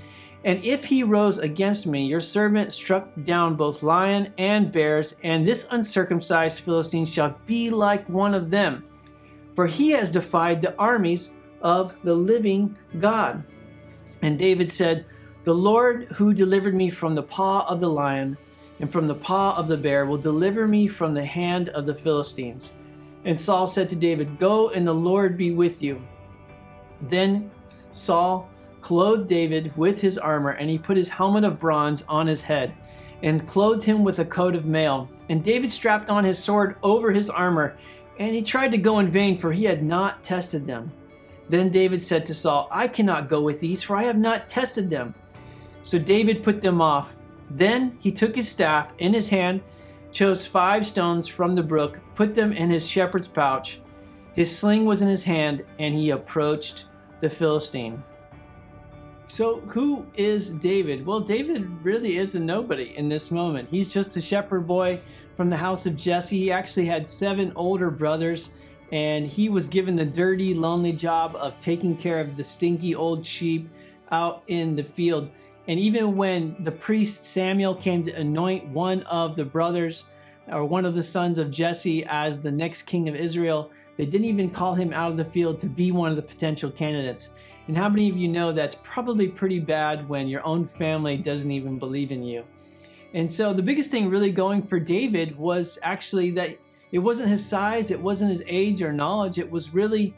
And 0.43 0.65
if 0.65 0.87
he 0.87 1.03
rose 1.03 1.37
against 1.37 1.87
me, 1.87 2.07
your 2.07 2.21
servant 2.21 2.73
struck 2.73 3.11
down 3.25 3.57
both 3.57 3.83
lion 3.83 4.33
and 4.39 4.73
bears, 4.73 5.15
and 5.23 5.47
this 5.47 5.69
uncircumcised 5.71 6.61
Philistine 6.61 7.05
shall 7.05 7.39
be 7.47 7.69
like 7.69 8.09
one 8.09 8.35
of 8.35 8.51
them. 8.51 8.85
For 9.55 9.67
he 9.67 9.91
has 9.91 10.11
defied 10.11 10.63
the 10.63 10.77
armies 10.79 11.33
of 11.61 11.95
the 12.03 12.15
living 12.15 12.77
God. 12.99 13.45
And 14.23 14.39
David 14.39 14.71
said, 14.71 15.07
The 15.45 15.55
Lord 15.55 16.05
who 16.15 16.35
delivered 16.35 16.75
me 16.75 16.91
from 16.91 17.15
the 17.15 17.23
paw 17.23 17.67
of 17.69 17.81
the 17.81 17.91
lion 17.91 18.37
and 18.81 18.91
from 18.91 19.07
the 19.07 19.15
paw 19.15 19.55
of 19.57 19.69
the 19.69 19.77
bear 19.77 20.07
will 20.07 20.19
deliver 20.19 20.67
me 20.67 20.87
from 20.87 21.15
the 21.15 21.25
hand 21.25 21.69
of 21.71 21.87
the 21.87 21.95
Philistines. 21.95 22.73
And 23.25 23.39
Saul 23.39 23.67
said 23.67 23.91
to 23.91 23.97
David, 23.97 24.39
Go 24.39 24.71
and 24.71 24.87
the 24.87 24.95
Lord 24.95 25.37
be 25.37 25.53
with 25.53 25.83
you. 25.83 26.03
Then 27.03 27.51
Saul 27.91 28.49
clothed 28.81 29.29
David 29.29 29.77
with 29.77 30.01
his 30.01 30.17
armor, 30.17 30.53
and 30.53 30.71
he 30.71 30.79
put 30.79 30.97
his 30.97 31.11
helmet 31.11 31.45
of 31.45 31.61
bronze 31.61 32.03
on 32.09 32.27
his 32.27 32.41
head, 32.41 32.73
and 33.23 33.47
clothed 33.47 33.85
him 33.85 34.03
with 34.03 34.19
a 34.19 34.25
coat 34.25 34.55
of 34.55 34.65
mail. 34.65 35.11
And 35.29 35.45
David 35.45 35.71
strapped 35.71 36.09
on 36.09 36.25
his 36.25 36.43
sword 36.43 36.77
over 36.83 37.13
his 37.13 37.29
armor, 37.29 37.77
and 38.19 38.35
he 38.35 38.41
tried 38.43 38.73
to 38.73 38.79
go 38.79 38.99
in 38.99 39.11
vain, 39.11 39.37
for 39.37 39.53
he 39.53 39.65
had 39.65 39.83
not 39.83 40.25
tested 40.25 40.65
them. 40.65 40.91
Then 41.51 41.69
David 41.69 42.01
said 42.01 42.25
to 42.27 42.35
Saul, 42.35 42.69
I 42.71 42.89
cannot 42.89 43.29
go 43.29 43.43
with 43.43 43.61
these, 43.61 43.83
for 43.83 43.97
I 43.97 44.05
have 44.05 44.19
not 44.19 44.49
tested 44.49 44.89
them. 44.89 45.15
So 45.83 45.99
David 45.99 46.43
put 46.45 46.63
them 46.63 46.81
off. 46.81 47.17
Then 47.51 47.97
he 48.01 48.13
took 48.13 48.37
his 48.37 48.49
staff 48.49 48.93
in 48.99 49.13
his 49.13 49.29
hand 49.29 49.61
chose 50.13 50.47
five 50.47 50.87
stones 50.87 51.27
from 51.27 51.55
the 51.55 51.63
brook, 51.63 52.01
put 52.15 52.35
them 52.35 52.53
in 52.53 52.71
his 52.71 52.89
shepherd's 52.89 53.29
pouch. 53.29 53.81
His 54.35 54.55
sling 54.55 54.85
was 54.85 55.03
in 55.03 55.09
his 55.09 55.23
hand, 55.23 55.65
and 55.79 55.95
he 55.95 56.11
approached 56.11 56.87
the 57.21 57.31
Philistine. 57.31 58.03
So, 59.27 59.61
who 59.61 60.07
is 60.15 60.51
David? 60.51 61.07
Well, 61.07 61.21
David 61.21 61.69
really 61.85 62.17
is 62.17 62.35
a 62.35 62.41
nobody 62.41 62.97
in 62.97 63.09
this 63.09 63.31
moment. 63.31 63.69
He's 63.71 63.93
just 63.93 64.17
a 64.17 64.21
shepherd 64.21 64.67
boy 64.67 65.01
from 65.37 65.51
the 65.51 65.57
house 65.57 65.87
of 65.87 65.97
Jesse. 65.97 66.39
He 66.39 66.51
actually 66.51 66.87
had 66.87 67.07
seven 67.07 67.53
older 67.55 67.91
brothers, 67.91 68.51
and 68.93 69.27
he 69.27 69.49
was 69.49 69.67
given 69.67 69.97
the 69.97 70.05
dirty, 70.05 70.55
lonely 70.55 70.93
job 70.93 71.37
of 71.37 71.61
taking 71.61 71.97
care 71.97 72.21
of 72.21 72.37
the 72.37 72.45
stinky 72.45 72.95
old 72.95 73.25
sheep 73.25 73.71
out 74.11 74.43
in 74.49 74.75
the 74.75 74.85
field. 74.85 75.31
And 75.69 75.79
even 75.79 76.17
when 76.17 76.57
the 76.61 76.73
priest 76.73 77.25
Samuel 77.25 77.75
came 77.75 78.03
to 78.03 78.13
anoint 78.13 78.67
one 78.69 79.03
of 79.05 79.37
the 79.37 79.45
brothers 79.45 80.05
or 80.49 80.65
one 80.65 80.85
of 80.85 80.95
the 80.97 81.05
sons 81.05 81.39
of 81.39 81.51
Jesse 81.51 82.05
as 82.07 82.41
the 82.41 82.51
next 82.51 82.83
king 82.83 83.09
of 83.09 83.15
Israel, 83.15 83.71
they 83.97 84.07
didn't 84.07 84.27
even 84.27 84.51
call 84.51 84.75
him 84.75 84.93
out 84.93 85.11
of 85.11 85.17
the 85.17 85.25
field 85.25 85.61
to 85.61 85.69
be 85.69 85.93
one 85.93 86.11
of 86.11 86.17
the 86.17 86.23
potential 86.23 86.71
candidates. 86.71 87.31
And 87.69 87.77
how 87.77 87.89
many 87.89 88.09
of 88.11 88.17
you 88.17 88.27
know 88.27 88.51
that's 88.51 88.75
probably 88.83 89.29
pretty 89.29 89.61
bad 89.61 90.09
when 90.09 90.27
your 90.27 90.45
own 90.45 90.67
family 90.67 91.17
doesn't 91.17 91.51
even 91.51 91.79
believe 91.79 92.11
in 92.11 92.25
you? 92.25 92.45
And 93.15 93.31
so 93.31 93.53
the 93.53 93.63
biggest 93.63 93.91
thing 93.91 94.09
really 94.09 94.33
going 94.33 94.63
for 94.63 94.81
David 94.81 95.37
was 95.37 95.79
actually 95.83 96.31
that 96.33 96.57
it 96.93 96.99
wasn't 96.99 97.29
his 97.29 97.45
size, 97.45 97.91
it 97.91 98.01
wasn't 98.01 98.31
his 98.31 98.43
age 98.47 98.83
or 98.83 98.93
knowledge, 98.93 99.39
it 99.39 99.51
was 99.51 99.73
really 99.75 100.15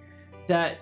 that 0.47 0.79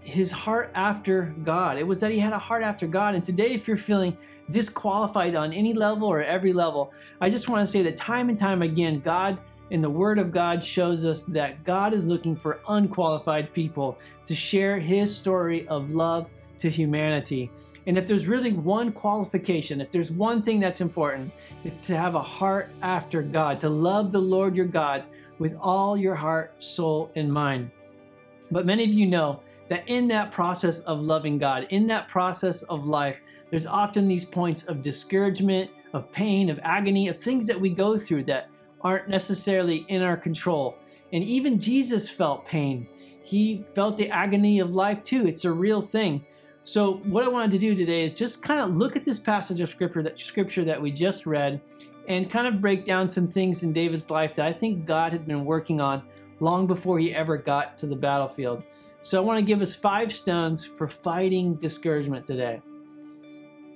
his 0.00 0.32
heart 0.32 0.70
after 0.74 1.34
God. 1.44 1.78
It 1.78 1.86
was 1.86 2.00
that 2.00 2.10
he 2.10 2.18
had 2.18 2.32
a 2.32 2.38
heart 2.38 2.64
after 2.64 2.86
God. 2.86 3.14
And 3.14 3.24
today, 3.24 3.52
if 3.52 3.68
you're 3.68 3.76
feeling 3.76 4.16
disqualified 4.50 5.36
on 5.36 5.52
any 5.52 5.74
level 5.74 6.08
or 6.08 6.22
every 6.22 6.52
level, 6.52 6.92
I 7.20 7.30
just 7.30 7.48
want 7.48 7.66
to 7.66 7.70
say 7.70 7.82
that 7.82 7.96
time 7.96 8.28
and 8.28 8.38
time 8.38 8.62
again, 8.62 9.00
God 9.00 9.38
in 9.70 9.80
the 9.80 9.88
Word 9.88 10.18
of 10.18 10.32
God 10.32 10.62
shows 10.62 11.04
us 11.04 11.22
that 11.22 11.64
God 11.64 11.94
is 11.94 12.06
looking 12.06 12.36
for 12.36 12.60
unqualified 12.68 13.54
people 13.54 13.98
to 14.26 14.34
share 14.34 14.78
his 14.78 15.14
story 15.16 15.66
of 15.68 15.94
love 15.94 16.28
to 16.58 16.68
humanity. 16.68 17.50
And 17.86 17.98
if 17.98 18.06
there's 18.06 18.26
really 18.26 18.52
one 18.52 18.92
qualification, 18.92 19.80
if 19.80 19.90
there's 19.90 20.10
one 20.10 20.42
thing 20.42 20.60
that's 20.60 20.80
important, 20.80 21.32
it's 21.64 21.86
to 21.86 21.96
have 21.96 22.14
a 22.14 22.22
heart 22.22 22.70
after 22.82 23.22
God, 23.22 23.60
to 23.60 23.68
love 23.68 24.12
the 24.12 24.20
Lord 24.20 24.56
your 24.56 24.66
God 24.66 25.04
with 25.38 25.56
all 25.60 25.96
your 25.96 26.14
heart, 26.14 26.62
soul, 26.62 27.10
and 27.16 27.32
mind. 27.32 27.70
But 28.50 28.66
many 28.66 28.84
of 28.84 28.92
you 28.92 29.06
know 29.06 29.40
that 29.68 29.84
in 29.86 30.06
that 30.08 30.30
process 30.30 30.80
of 30.80 31.00
loving 31.00 31.38
God, 31.38 31.66
in 31.70 31.86
that 31.88 32.06
process 32.08 32.62
of 32.64 32.84
life, 32.84 33.20
there's 33.50 33.66
often 33.66 34.06
these 34.06 34.24
points 34.24 34.64
of 34.64 34.82
discouragement, 34.82 35.70
of 35.92 36.12
pain, 36.12 36.50
of 36.50 36.60
agony, 36.62 37.08
of 37.08 37.20
things 37.20 37.46
that 37.46 37.60
we 37.60 37.70
go 37.70 37.98
through 37.98 38.24
that 38.24 38.48
aren't 38.82 39.08
necessarily 39.08 39.84
in 39.88 40.02
our 40.02 40.16
control. 40.16 40.78
And 41.12 41.24
even 41.24 41.58
Jesus 41.58 42.08
felt 42.08 42.46
pain. 42.46 42.86
He 43.22 43.64
felt 43.74 43.98
the 43.98 44.10
agony 44.10 44.60
of 44.60 44.72
life 44.72 45.02
too. 45.02 45.26
It's 45.26 45.44
a 45.44 45.52
real 45.52 45.82
thing. 45.82 46.24
So 46.64 46.94
what 47.04 47.24
I 47.24 47.28
wanted 47.28 47.50
to 47.52 47.58
do 47.58 47.74
today 47.74 48.04
is 48.04 48.14
just 48.14 48.42
kind 48.42 48.60
of 48.60 48.76
look 48.76 48.94
at 48.94 49.04
this 49.04 49.18
passage 49.18 49.60
of 49.60 49.68
scripture 49.68 50.02
that 50.02 50.18
scripture 50.18 50.64
that 50.64 50.80
we 50.80 50.92
just 50.92 51.26
read 51.26 51.60
and 52.08 52.30
kind 52.30 52.46
of 52.46 52.60
break 52.60 52.86
down 52.86 53.08
some 53.08 53.26
things 53.26 53.62
in 53.62 53.72
David's 53.72 54.10
life 54.10 54.34
that 54.36 54.46
I 54.46 54.52
think 54.52 54.86
God 54.86 55.12
had 55.12 55.26
been 55.26 55.44
working 55.44 55.80
on 55.80 56.02
long 56.40 56.66
before 56.66 56.98
he 56.98 57.14
ever 57.14 57.36
got 57.36 57.76
to 57.78 57.86
the 57.86 57.96
battlefield. 57.96 58.62
So 59.02 59.20
I 59.20 59.24
want 59.24 59.40
to 59.40 59.44
give 59.44 59.60
us 59.60 59.74
five 59.74 60.12
stones 60.12 60.64
for 60.64 60.86
fighting 60.86 61.56
discouragement 61.56 62.26
today. 62.26 62.62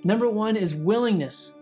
Number 0.03 0.29
1 0.29 0.55
is 0.55 0.73
willingness. 0.73 1.53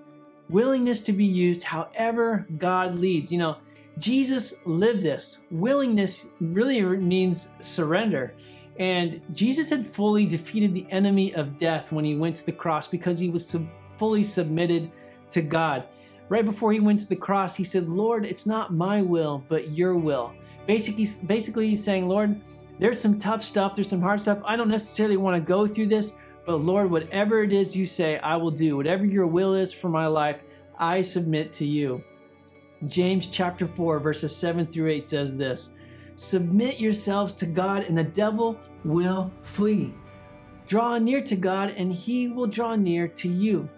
Willingness 0.50 1.00
to 1.02 1.14
be 1.14 1.26
used 1.26 1.64
however 1.64 2.46
God 2.58 2.96
leads. 2.96 3.32
You 3.32 3.40
know, 3.40 3.58
Jesus 3.98 4.56
lived 4.66 5.02
this. 5.02 5.42
Willingness 5.50 6.28
really 6.40 6.82
means 6.82 7.50
surrender. 7.62 8.36
And 8.78 9.22
Jesus 9.32 9.70
had 9.70 9.86
fully 9.86 10.26
defeated 10.26 10.74
the 10.74 10.86
enemy 10.90 11.34
of 11.34 11.58
death 11.58 11.92
when 11.92 12.04
he 12.04 12.16
went 12.16 12.36
to 12.38 12.46
the 12.46 12.52
cross 12.52 12.88
because 12.88 13.18
he 13.18 13.30
was 13.30 13.48
sub- 13.48 13.68
fully 13.98 14.26
submitted 14.26 14.92
to 15.32 15.42
God. 15.42 15.86
Right 16.28 16.44
before 16.44 16.74
he 16.74 16.80
went 16.80 17.00
to 17.02 17.08
the 17.08 17.16
cross, 17.16 17.56
he 17.56 17.64
said, 17.64 17.88
Lord, 17.88 18.26
it's 18.26 18.46
not 18.46 18.74
my 18.74 19.02
will, 19.02 19.44
but 19.48 19.72
your 19.72 19.96
will. 19.96 20.34
Basically, 20.66 21.08
basically 21.26 21.70
he's 21.70 21.84
saying, 21.84 22.08
Lord, 22.08 22.42
there's 22.80 23.00
some 23.00 23.20
tough 23.20 23.44
stuff, 23.44 23.76
there's 23.76 23.88
some 23.88 24.02
hard 24.02 24.20
stuff. 24.20 24.40
I 24.44 24.56
don't 24.56 24.70
necessarily 24.70 25.18
want 25.18 25.36
to 25.36 25.42
go 25.42 25.68
through 25.68 25.86
this, 25.86 26.14
but 26.46 26.58
Lord, 26.58 26.92
whatever 26.92 27.44
it 27.44 27.54
is 27.54 27.76
you 27.76 27.86
say, 27.86 28.18
I 28.20 28.36
will 28.36 28.52
do. 28.52 28.76
Whatever 28.76 29.06
your 29.06 29.28
will 29.28 29.54
is 29.54 29.72
for 29.72 29.88
my 29.88 30.08
life, 30.08 30.42
I 30.78 31.02
submit 31.02 31.54
to 31.54 31.66
you. 31.66 32.04
James 32.88 33.28
chapter 33.28 33.68
4, 33.68 34.00
verses 34.00 34.36
7 34.36 34.66
through 34.66 34.90
8 34.90 35.06
says 35.06 35.38
this 35.38 35.75
Submit 36.16 36.80
yourselves 36.80 37.34
to 37.36 37.46
God, 37.46 37.84
and 37.84 37.98
the 37.98 38.04
devil 38.04 38.60
will 38.84 39.32
flee. 39.42 39.94
Draw 40.68 41.00
near 41.00 41.22
to 41.22 41.36
God, 41.36 41.74
and 41.78 41.92
he 41.92 42.30
will 42.30 42.48
draw 42.48 42.76
near 42.76 43.08
to 43.08 43.28
you. 43.28 43.70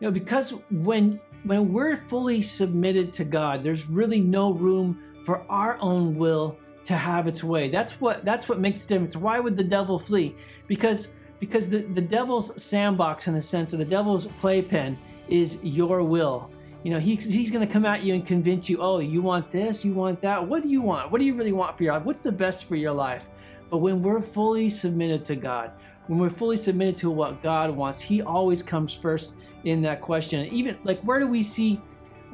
You 0.00 0.08
know, 0.08 0.10
because 0.10 0.54
when 0.70 1.20
when 1.44 1.72
we're 1.72 1.96
fully 1.96 2.42
submitted 2.42 3.12
to 3.14 3.24
God, 3.24 3.62
there's 3.62 3.88
really 3.88 4.20
no 4.20 4.52
room 4.52 4.98
for 5.24 5.44
our 5.50 5.78
own 5.80 6.16
will 6.16 6.58
to 6.84 6.94
have 6.94 7.26
its 7.26 7.42
way. 7.44 7.68
That's 7.68 8.00
what 8.00 8.24
that's 8.24 8.48
what 8.48 8.60
makes 8.60 8.82
the 8.82 8.94
difference. 8.94 9.16
Why 9.16 9.40
would 9.40 9.56
the 9.56 9.64
devil 9.64 9.98
flee? 9.98 10.34
Because 10.66 11.08
because 11.40 11.68
the, 11.68 11.78
the 11.78 12.00
devil's 12.00 12.62
sandbox 12.62 13.28
in 13.28 13.34
a 13.34 13.40
sense, 13.40 13.72
or 13.72 13.76
the 13.76 13.84
devil's 13.84 14.26
playpen 14.26 14.98
is 15.28 15.58
your 15.62 16.02
will. 16.02 16.50
You 16.84 16.90
know, 16.90 16.98
he, 17.00 17.16
he's 17.16 17.50
going 17.50 17.66
to 17.66 17.72
come 17.72 17.86
at 17.86 18.02
you 18.02 18.12
and 18.12 18.26
convince 18.26 18.68
you, 18.68 18.78
oh, 18.82 18.98
you 18.98 19.22
want 19.22 19.50
this, 19.50 19.86
you 19.86 19.94
want 19.94 20.20
that. 20.20 20.46
What 20.46 20.62
do 20.62 20.68
you 20.68 20.82
want? 20.82 21.10
What 21.10 21.18
do 21.18 21.24
you 21.24 21.34
really 21.34 21.50
want 21.52 21.78
for 21.78 21.82
your 21.82 21.94
life? 21.94 22.04
What's 22.04 22.20
the 22.20 22.30
best 22.30 22.66
for 22.66 22.76
your 22.76 22.92
life? 22.92 23.30
But 23.70 23.78
when 23.78 24.02
we're 24.02 24.20
fully 24.20 24.68
submitted 24.68 25.24
to 25.26 25.34
God, 25.34 25.72
when 26.08 26.18
we're 26.18 26.28
fully 26.28 26.58
submitted 26.58 26.98
to 26.98 27.10
what 27.10 27.42
God 27.42 27.70
wants, 27.70 28.00
He 28.00 28.20
always 28.20 28.62
comes 28.62 28.94
first 28.94 29.32
in 29.64 29.80
that 29.80 30.02
question. 30.02 30.44
Even 30.52 30.76
like, 30.84 31.00
where 31.00 31.18
do 31.18 31.26
we 31.26 31.42
see 31.42 31.80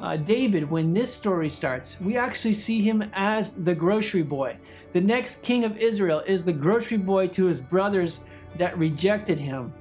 uh, 0.01 0.17
David 0.17 0.69
when 0.69 0.91
this 0.91 1.13
story 1.13 1.49
starts? 1.49 1.97
We 2.01 2.17
actually 2.17 2.53
see 2.53 2.81
him 2.81 3.09
as 3.13 3.53
the 3.53 3.73
grocery 3.73 4.23
boy. 4.23 4.57
The 4.91 4.99
next 4.99 5.43
king 5.43 5.63
of 5.63 5.77
Israel 5.77 6.23
is 6.27 6.43
the 6.43 6.51
grocery 6.51 6.97
boy 6.97 7.29
to 7.29 7.45
his 7.45 7.61
brothers 7.61 8.19
that 8.57 8.77
rejected 8.77 9.39
him 9.39 9.73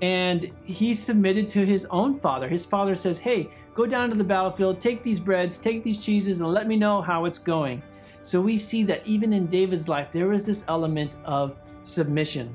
and 0.00 0.50
he 0.64 0.94
submitted 0.94 1.50
to 1.50 1.66
his 1.66 1.86
own 1.86 2.18
father. 2.18 2.48
His 2.48 2.64
father 2.64 2.94
says, 2.94 3.18
Hey, 3.18 3.50
go 3.74 3.86
down 3.86 4.10
to 4.10 4.16
the 4.16 4.24
battlefield, 4.24 4.80
take 4.80 5.02
these 5.02 5.18
breads, 5.18 5.58
take 5.58 5.82
these 5.82 6.04
cheeses, 6.04 6.40
and 6.40 6.52
let 6.52 6.68
me 6.68 6.76
know 6.76 7.02
how 7.02 7.24
it's 7.24 7.38
going. 7.38 7.82
So 8.22 8.40
we 8.40 8.58
see 8.58 8.82
that 8.84 9.06
even 9.06 9.32
in 9.32 9.46
David's 9.46 9.88
life, 9.88 10.12
there 10.12 10.32
is 10.32 10.46
this 10.46 10.64
element 10.68 11.14
of 11.24 11.56
submission. 11.84 12.54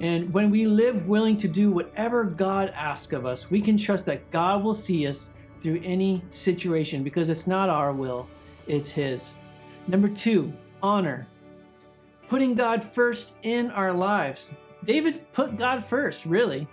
And 0.00 0.32
when 0.34 0.50
we 0.50 0.66
live 0.66 1.08
willing 1.08 1.38
to 1.38 1.48
do 1.48 1.70
whatever 1.70 2.24
God 2.24 2.70
asks 2.74 3.12
of 3.12 3.24
us, 3.24 3.50
we 3.50 3.62
can 3.62 3.78
trust 3.78 4.04
that 4.06 4.30
God 4.30 4.62
will 4.62 4.74
see 4.74 5.06
us 5.06 5.30
through 5.58 5.80
any 5.82 6.22
situation 6.30 7.02
because 7.02 7.30
it's 7.30 7.46
not 7.46 7.70
our 7.70 7.92
will, 7.92 8.28
it's 8.66 8.90
His. 8.90 9.30
Number 9.86 10.08
two, 10.08 10.52
honor. 10.82 11.26
Putting 12.28 12.54
God 12.54 12.82
first 12.82 13.36
in 13.42 13.70
our 13.70 13.92
lives. 13.92 14.54
David 14.86 15.32
put 15.32 15.58
God 15.58 15.84
first, 15.84 16.24
really. 16.24 16.66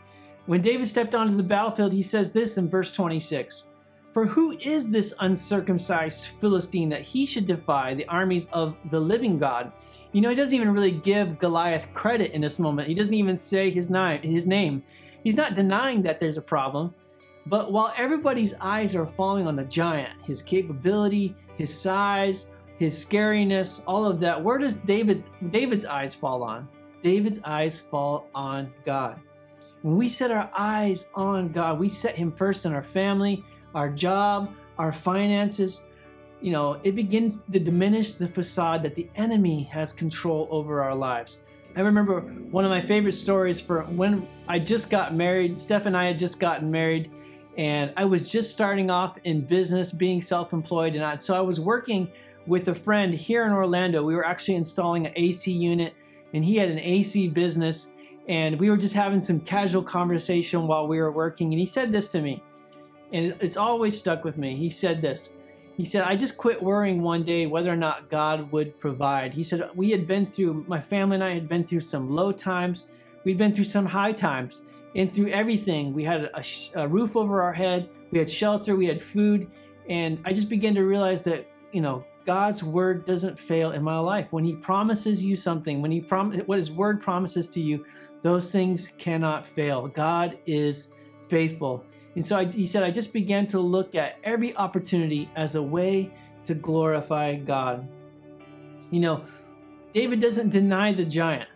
When 0.45 0.61
David 0.61 0.87
stepped 0.87 1.15
onto 1.15 1.35
the 1.35 1.43
battlefield, 1.43 1.93
he 1.93 2.03
says 2.03 2.31
this 2.31 2.57
in 2.57 2.69
verse 2.69 2.91
26 2.91 3.67
For 4.13 4.25
who 4.25 4.57
is 4.59 4.91
this 4.91 5.13
uncircumcised 5.19 6.27
Philistine 6.39 6.89
that 6.89 7.01
he 7.01 7.25
should 7.25 7.45
defy 7.45 7.93
the 7.93 8.07
armies 8.07 8.47
of 8.53 8.75
the 8.89 8.99
living 8.99 9.39
God? 9.39 9.71
You 10.11 10.21
know, 10.21 10.29
he 10.29 10.35
doesn't 10.35 10.55
even 10.55 10.73
really 10.73 10.91
give 10.91 11.39
Goliath 11.39 11.91
credit 11.93 12.31
in 12.31 12.41
this 12.41 12.59
moment. 12.59 12.87
He 12.87 12.93
doesn't 12.93 13.13
even 13.13 13.37
say 13.37 13.71
his 13.71 13.89
name. 13.89 14.83
He's 15.23 15.37
not 15.37 15.55
denying 15.55 16.03
that 16.03 16.19
there's 16.19 16.37
a 16.37 16.41
problem. 16.41 16.93
But 17.45 17.71
while 17.71 17.93
everybody's 17.97 18.53
eyes 18.61 18.95
are 18.95 19.05
falling 19.05 19.47
on 19.47 19.55
the 19.55 19.65
giant, 19.65 20.11
his 20.23 20.41
capability, 20.41 21.35
his 21.57 21.77
size, 21.77 22.51
his 22.77 23.03
scariness, 23.03 23.81
all 23.87 24.05
of 24.05 24.19
that, 24.19 24.41
where 24.41 24.57
does 24.57 24.81
David 24.81 25.23
David's 25.51 25.85
eyes 25.85 26.13
fall 26.13 26.43
on? 26.43 26.67
David's 27.03 27.39
eyes 27.43 27.79
fall 27.79 28.29
on 28.33 28.73
God. 28.85 29.19
When 29.81 29.97
we 29.97 30.07
set 30.07 30.31
our 30.31 30.49
eyes 30.57 31.09
on 31.13 31.51
God, 31.51 31.77
we 31.77 31.89
set 31.89 32.15
Him 32.15 32.31
first 32.31 32.65
in 32.65 32.73
our 32.73 32.81
family, 32.81 33.43
our 33.75 33.89
job, 33.89 34.55
our 34.77 34.93
finances. 34.93 35.83
You 36.41 36.53
know, 36.53 36.79
it 36.83 36.95
begins 36.95 37.43
to 37.51 37.59
diminish 37.59 38.15
the 38.15 38.27
facade 38.27 38.81
that 38.83 38.95
the 38.95 39.09
enemy 39.15 39.63
has 39.63 39.91
control 39.91 40.47
over 40.49 40.81
our 40.81 40.95
lives. 40.95 41.39
I 41.75 41.81
remember 41.81 42.21
one 42.21 42.63
of 42.63 42.71
my 42.71 42.81
favorite 42.81 43.13
stories 43.13 43.59
for 43.59 43.83
when 43.83 44.27
I 44.47 44.59
just 44.59 44.89
got 44.89 45.13
married. 45.13 45.59
Steph 45.59 45.85
and 45.85 45.97
I 45.97 46.05
had 46.05 46.17
just 46.17 46.39
gotten 46.39 46.71
married, 46.71 47.11
and 47.57 47.91
I 47.97 48.05
was 48.05 48.31
just 48.31 48.51
starting 48.51 48.89
off 48.89 49.17
in 49.25 49.41
business, 49.41 49.91
being 49.91 50.21
self 50.21 50.53
employed. 50.53 50.95
And 50.95 51.03
I, 51.03 51.17
so 51.17 51.35
I 51.35 51.41
was 51.41 51.59
working 51.59 52.09
with 52.47 52.69
a 52.69 52.75
friend 52.75 53.13
here 53.13 53.45
in 53.45 53.51
Orlando. 53.51 54.03
We 54.03 54.15
were 54.15 54.25
actually 54.25 54.55
installing 54.55 55.07
an 55.07 55.13
AC 55.17 55.51
unit 55.51 55.95
and 56.33 56.43
he 56.43 56.57
had 56.57 56.69
an 56.69 56.79
AC 56.79 57.29
business. 57.29 57.89
And 58.27 58.59
we 58.59 58.69
were 58.69 58.77
just 58.77 58.93
having 58.93 59.19
some 59.19 59.39
casual 59.41 59.83
conversation 59.83 60.65
while 60.65 60.87
we 60.87 60.99
were 60.99 61.11
working. 61.11 61.51
And 61.51 61.59
he 61.59 61.65
said 61.65 61.91
this 61.91 62.07
to 62.09 62.21
me, 62.21 62.41
and 63.11 63.35
it's 63.39 63.57
always 63.57 63.97
stuck 63.97 64.23
with 64.23 64.37
me. 64.37 64.55
He 64.55 64.69
said 64.69 65.01
this. 65.01 65.29
He 65.75 65.85
said, 65.85 66.03
I 66.03 66.15
just 66.15 66.37
quit 66.37 66.61
worrying 66.61 67.01
one 67.01 67.23
day 67.23 67.47
whether 67.47 67.71
or 67.71 67.75
not 67.75 68.09
God 68.09 68.51
would 68.51 68.79
provide. 68.79 69.33
He 69.33 69.43
said, 69.43 69.69
We 69.75 69.91
had 69.91 70.07
been 70.07 70.25
through, 70.25 70.65
my 70.67 70.79
family 70.79 71.15
and 71.15 71.23
I 71.23 71.33
had 71.33 71.49
been 71.49 71.63
through 71.63 71.81
some 71.81 72.09
low 72.09 72.31
times, 72.31 72.87
we'd 73.23 73.37
been 73.37 73.53
through 73.53 73.65
some 73.65 73.85
high 73.85 74.11
times, 74.11 74.61
and 74.95 75.11
through 75.11 75.27
everything, 75.27 75.93
we 75.93 76.03
had 76.03 76.25
a, 76.25 76.43
a 76.75 76.87
roof 76.87 77.15
over 77.15 77.41
our 77.41 77.53
head, 77.53 77.89
we 78.11 78.19
had 78.19 78.29
shelter, 78.29 78.75
we 78.75 78.85
had 78.85 79.01
food. 79.01 79.49
And 79.89 80.19
I 80.25 80.33
just 80.33 80.49
began 80.49 80.75
to 80.75 80.83
realize 80.83 81.23
that, 81.23 81.47
you 81.71 81.81
know, 81.81 82.05
God's 82.25 82.63
word 82.63 83.05
doesn't 83.05 83.37
fail 83.37 83.71
in 83.71 83.83
my 83.83 83.99
life. 83.99 84.31
When 84.31 84.43
He 84.43 84.55
promises 84.55 85.23
you 85.23 85.35
something, 85.35 85.81
when 85.81 85.91
He 85.91 86.01
prom- 86.01 86.33
what 86.45 86.57
His 86.57 86.71
word 86.71 87.01
promises 87.01 87.47
to 87.49 87.59
you, 87.59 87.85
those 88.21 88.51
things 88.51 88.91
cannot 88.97 89.45
fail. 89.45 89.87
God 89.87 90.37
is 90.45 90.89
faithful. 91.27 91.85
And 92.15 92.25
so 92.25 92.37
I, 92.37 92.45
he 92.45 92.67
said, 92.67 92.83
I 92.83 92.91
just 92.91 93.11
began 93.11 93.47
to 93.47 93.59
look 93.59 93.95
at 93.95 94.17
every 94.23 94.55
opportunity 94.55 95.29
as 95.35 95.55
a 95.55 95.61
way 95.61 96.11
to 96.45 96.53
glorify 96.53 97.35
God. 97.35 97.87
You 98.91 98.99
know, 98.99 99.25
David 99.93 100.21
doesn't 100.21 100.49
deny 100.49 100.93
the 100.93 101.05
giant. 101.05 101.49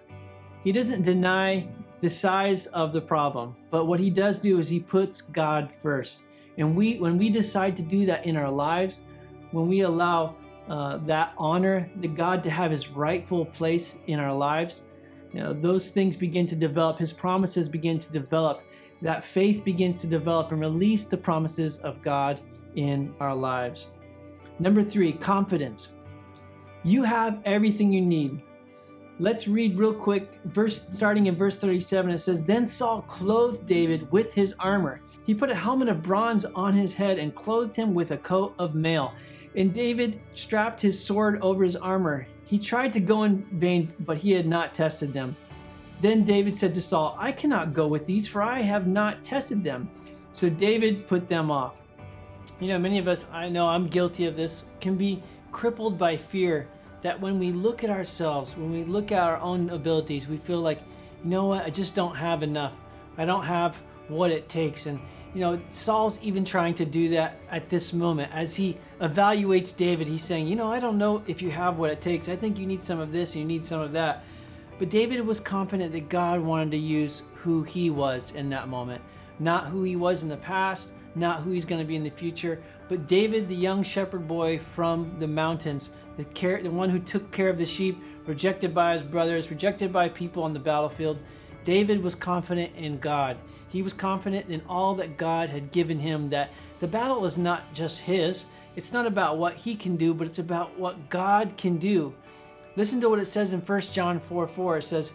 He 0.63 0.71
doesn't 0.71 1.03
deny 1.03 1.67
the 1.99 2.09
size 2.09 2.65
of 2.67 2.93
the 2.93 3.01
problem. 3.01 3.55
But 3.69 3.85
what 3.85 3.99
he 3.99 4.09
does 4.09 4.39
do 4.39 4.59
is 4.59 4.67
he 4.67 4.79
puts 4.79 5.21
God 5.21 5.71
first. 5.71 6.23
And 6.57 6.75
we 6.75 6.97
when 6.97 7.17
we 7.17 7.29
decide 7.29 7.77
to 7.77 7.83
do 7.83 8.05
that 8.07 8.25
in 8.25 8.35
our 8.35 8.49
lives, 8.49 9.03
when 9.51 9.67
we 9.67 9.81
allow 9.81 10.35
uh, 10.67 10.97
that 10.97 11.33
honor 11.37 11.89
the 11.97 12.07
God 12.07 12.43
to 12.43 12.49
have 12.49 12.71
his 12.71 12.89
rightful 12.89 13.45
place 13.45 13.97
in 14.07 14.19
our 14.19 14.33
lives, 14.33 14.83
you 15.33 15.39
know, 15.39 15.53
those 15.53 15.89
things 15.89 16.15
begin 16.15 16.47
to 16.47 16.55
develop. 16.55 16.97
His 16.97 17.13
promises 17.13 17.69
begin 17.69 17.99
to 17.99 18.11
develop. 18.11 18.63
That 19.01 19.23
faith 19.23 19.63
begins 19.63 20.01
to 20.01 20.07
develop 20.07 20.51
and 20.51 20.59
release 20.59 21.07
the 21.07 21.17
promises 21.17 21.77
of 21.77 22.01
God 22.01 22.41
in 22.75 23.13
our 23.19 23.35
lives. 23.35 23.87
Number 24.59 24.81
three, 24.83 25.13
confidence. 25.13 25.93
You 26.83 27.03
have 27.03 27.41
everything 27.45 27.93
you 27.93 28.01
need. 28.01 28.41
Let's 29.19 29.47
read 29.47 29.79
real 29.79 29.95
quick, 29.95 30.31
verse 30.45 30.85
starting 30.91 31.25
in 31.25 31.35
verse 31.35 31.57
37. 31.57 32.11
It 32.11 32.19
says, 32.19 32.45
Then 32.45 32.67
Saul 32.67 33.01
clothed 33.03 33.65
David 33.65 34.11
with 34.11 34.31
his 34.33 34.53
armor. 34.59 35.01
He 35.25 35.33
put 35.33 35.49
a 35.49 35.55
helmet 35.55 35.89
of 35.89 36.03
bronze 36.03 36.45
on 36.45 36.73
his 36.73 36.93
head 36.93 37.17
and 37.17 37.33
clothed 37.33 37.75
him 37.75 37.95
with 37.95 38.11
a 38.11 38.17
coat 38.17 38.53
of 38.59 38.75
mail. 38.75 39.13
And 39.55 39.73
David 39.73 40.21
strapped 40.33 40.79
his 40.81 41.03
sword 41.03 41.41
over 41.41 41.63
his 41.63 41.75
armor. 41.75 42.27
He 42.45 42.59
tried 42.59 42.93
to 42.93 42.99
go 42.99 43.23
in 43.23 43.43
vain, 43.53 43.91
but 44.01 44.17
he 44.17 44.33
had 44.33 44.45
not 44.45 44.75
tested 44.75 45.13
them. 45.13 45.35
Then 45.99 46.23
David 46.23 46.53
said 46.53 46.75
to 46.75 46.81
Saul, 46.81 47.15
I 47.17 47.31
cannot 47.31 47.73
go 47.73 47.87
with 47.87 48.05
these, 48.05 48.27
for 48.27 48.43
I 48.43 48.59
have 48.59 48.85
not 48.85 49.25
tested 49.25 49.63
them. 49.63 49.89
So 50.31 50.47
David 50.47 51.07
put 51.07 51.27
them 51.27 51.49
off. 51.49 51.81
You 52.59 52.67
know, 52.67 52.77
many 52.77 52.99
of 52.99 53.07
us, 53.07 53.25
I 53.31 53.49
know 53.49 53.67
I'm 53.67 53.87
guilty 53.87 54.25
of 54.27 54.35
this, 54.35 54.65
can 54.79 54.95
be 54.95 55.23
crippled 55.51 55.97
by 55.97 56.17
fear 56.17 56.67
that 57.01 57.19
when 57.19 57.39
we 57.39 57.51
look 57.51 57.83
at 57.83 57.89
ourselves, 57.89 58.57
when 58.57 58.71
we 58.71 58.83
look 58.83 59.11
at 59.11 59.21
our 59.21 59.37
own 59.37 59.69
abilities, 59.69 60.27
we 60.27 60.37
feel 60.37 60.61
like, 60.61 60.79
you 61.23 61.29
know 61.29 61.45
what, 61.45 61.65
I 61.65 61.69
just 61.69 61.95
don't 61.95 62.15
have 62.15 62.43
enough. 62.43 62.73
I 63.17 63.25
don't 63.25 63.43
have 63.43 63.81
what 64.07 64.31
it 64.31 64.49
takes. 64.49 64.85
And, 64.85 64.99
you 65.33 65.41
know, 65.41 65.59
Saul's 65.67 66.19
even 66.21 66.43
trying 66.43 66.73
to 66.75 66.85
do 66.85 67.09
that 67.09 67.39
at 67.51 67.69
this 67.69 67.93
moment. 67.93 68.31
As 68.33 68.55
he 68.55 68.77
evaluates 68.99 69.75
David, 69.75 70.07
he's 70.07 70.23
saying, 70.23 70.47
you 70.47 70.55
know, 70.55 70.71
I 70.71 70.79
don't 70.79 70.97
know 70.97 71.23
if 71.27 71.41
you 71.41 71.51
have 71.51 71.77
what 71.77 71.91
it 71.91 72.01
takes. 72.01 72.29
I 72.29 72.35
think 72.35 72.57
you 72.57 72.65
need 72.65 72.81
some 72.81 72.99
of 72.99 73.11
this, 73.11 73.35
you 73.35 73.45
need 73.45 73.63
some 73.63 73.81
of 73.81 73.93
that. 73.93 74.23
But 74.79 74.89
David 74.89 75.25
was 75.25 75.39
confident 75.39 75.91
that 75.93 76.09
God 76.09 76.39
wanted 76.39 76.71
to 76.71 76.77
use 76.77 77.23
who 77.35 77.63
he 77.63 77.89
was 77.89 78.31
in 78.31 78.49
that 78.49 78.67
moment, 78.67 79.01
not 79.39 79.67
who 79.67 79.83
he 79.83 79.95
was 79.95 80.23
in 80.23 80.29
the 80.29 80.37
past, 80.37 80.91
not 81.15 81.41
who 81.41 81.49
he's 81.51 81.65
going 81.65 81.81
to 81.81 81.87
be 81.87 81.95
in 81.95 82.03
the 82.03 82.09
future, 82.09 82.61
but 82.89 83.07
David, 83.07 83.47
the 83.47 83.55
young 83.55 83.83
shepherd 83.83 84.27
boy 84.27 84.59
from 84.59 85.15
the 85.19 85.27
mountains, 85.27 85.91
the, 86.17 86.25
care, 86.25 86.61
the 86.61 86.69
one 86.69 86.89
who 86.89 86.99
took 86.99 87.31
care 87.31 87.49
of 87.49 87.57
the 87.57 87.65
sheep, 87.65 88.03
rejected 88.25 88.73
by 88.73 88.93
his 88.93 89.03
brothers, 89.03 89.49
rejected 89.49 89.93
by 89.93 90.09
people 90.09 90.43
on 90.43 90.53
the 90.53 90.59
battlefield. 90.59 91.17
David 91.63 92.03
was 92.03 92.15
confident 92.15 92.75
in 92.75 92.97
God. 92.97 93.37
He 93.69 93.81
was 93.81 93.93
confident 93.93 94.49
in 94.49 94.61
all 94.67 94.95
that 94.95 95.17
God 95.17 95.49
had 95.49 95.71
given 95.71 95.99
him, 95.99 96.27
that 96.27 96.51
the 96.79 96.87
battle 96.87 97.25
is 97.25 97.37
not 97.37 97.73
just 97.73 98.01
his. 98.01 98.45
It's 98.75 98.93
not 98.93 99.05
about 99.05 99.37
what 99.37 99.55
he 99.55 99.75
can 99.75 99.95
do, 99.95 100.13
but 100.13 100.27
it's 100.27 100.39
about 100.39 100.77
what 100.77 101.09
God 101.09 101.57
can 101.57 101.77
do. 101.77 102.13
Listen 102.75 103.01
to 103.01 103.09
what 103.09 103.19
it 103.19 103.25
says 103.25 103.53
in 103.53 103.59
1 103.59 103.81
John 103.81 104.19
4 104.19 104.47
4. 104.47 104.77
It 104.77 104.83
says, 104.83 105.13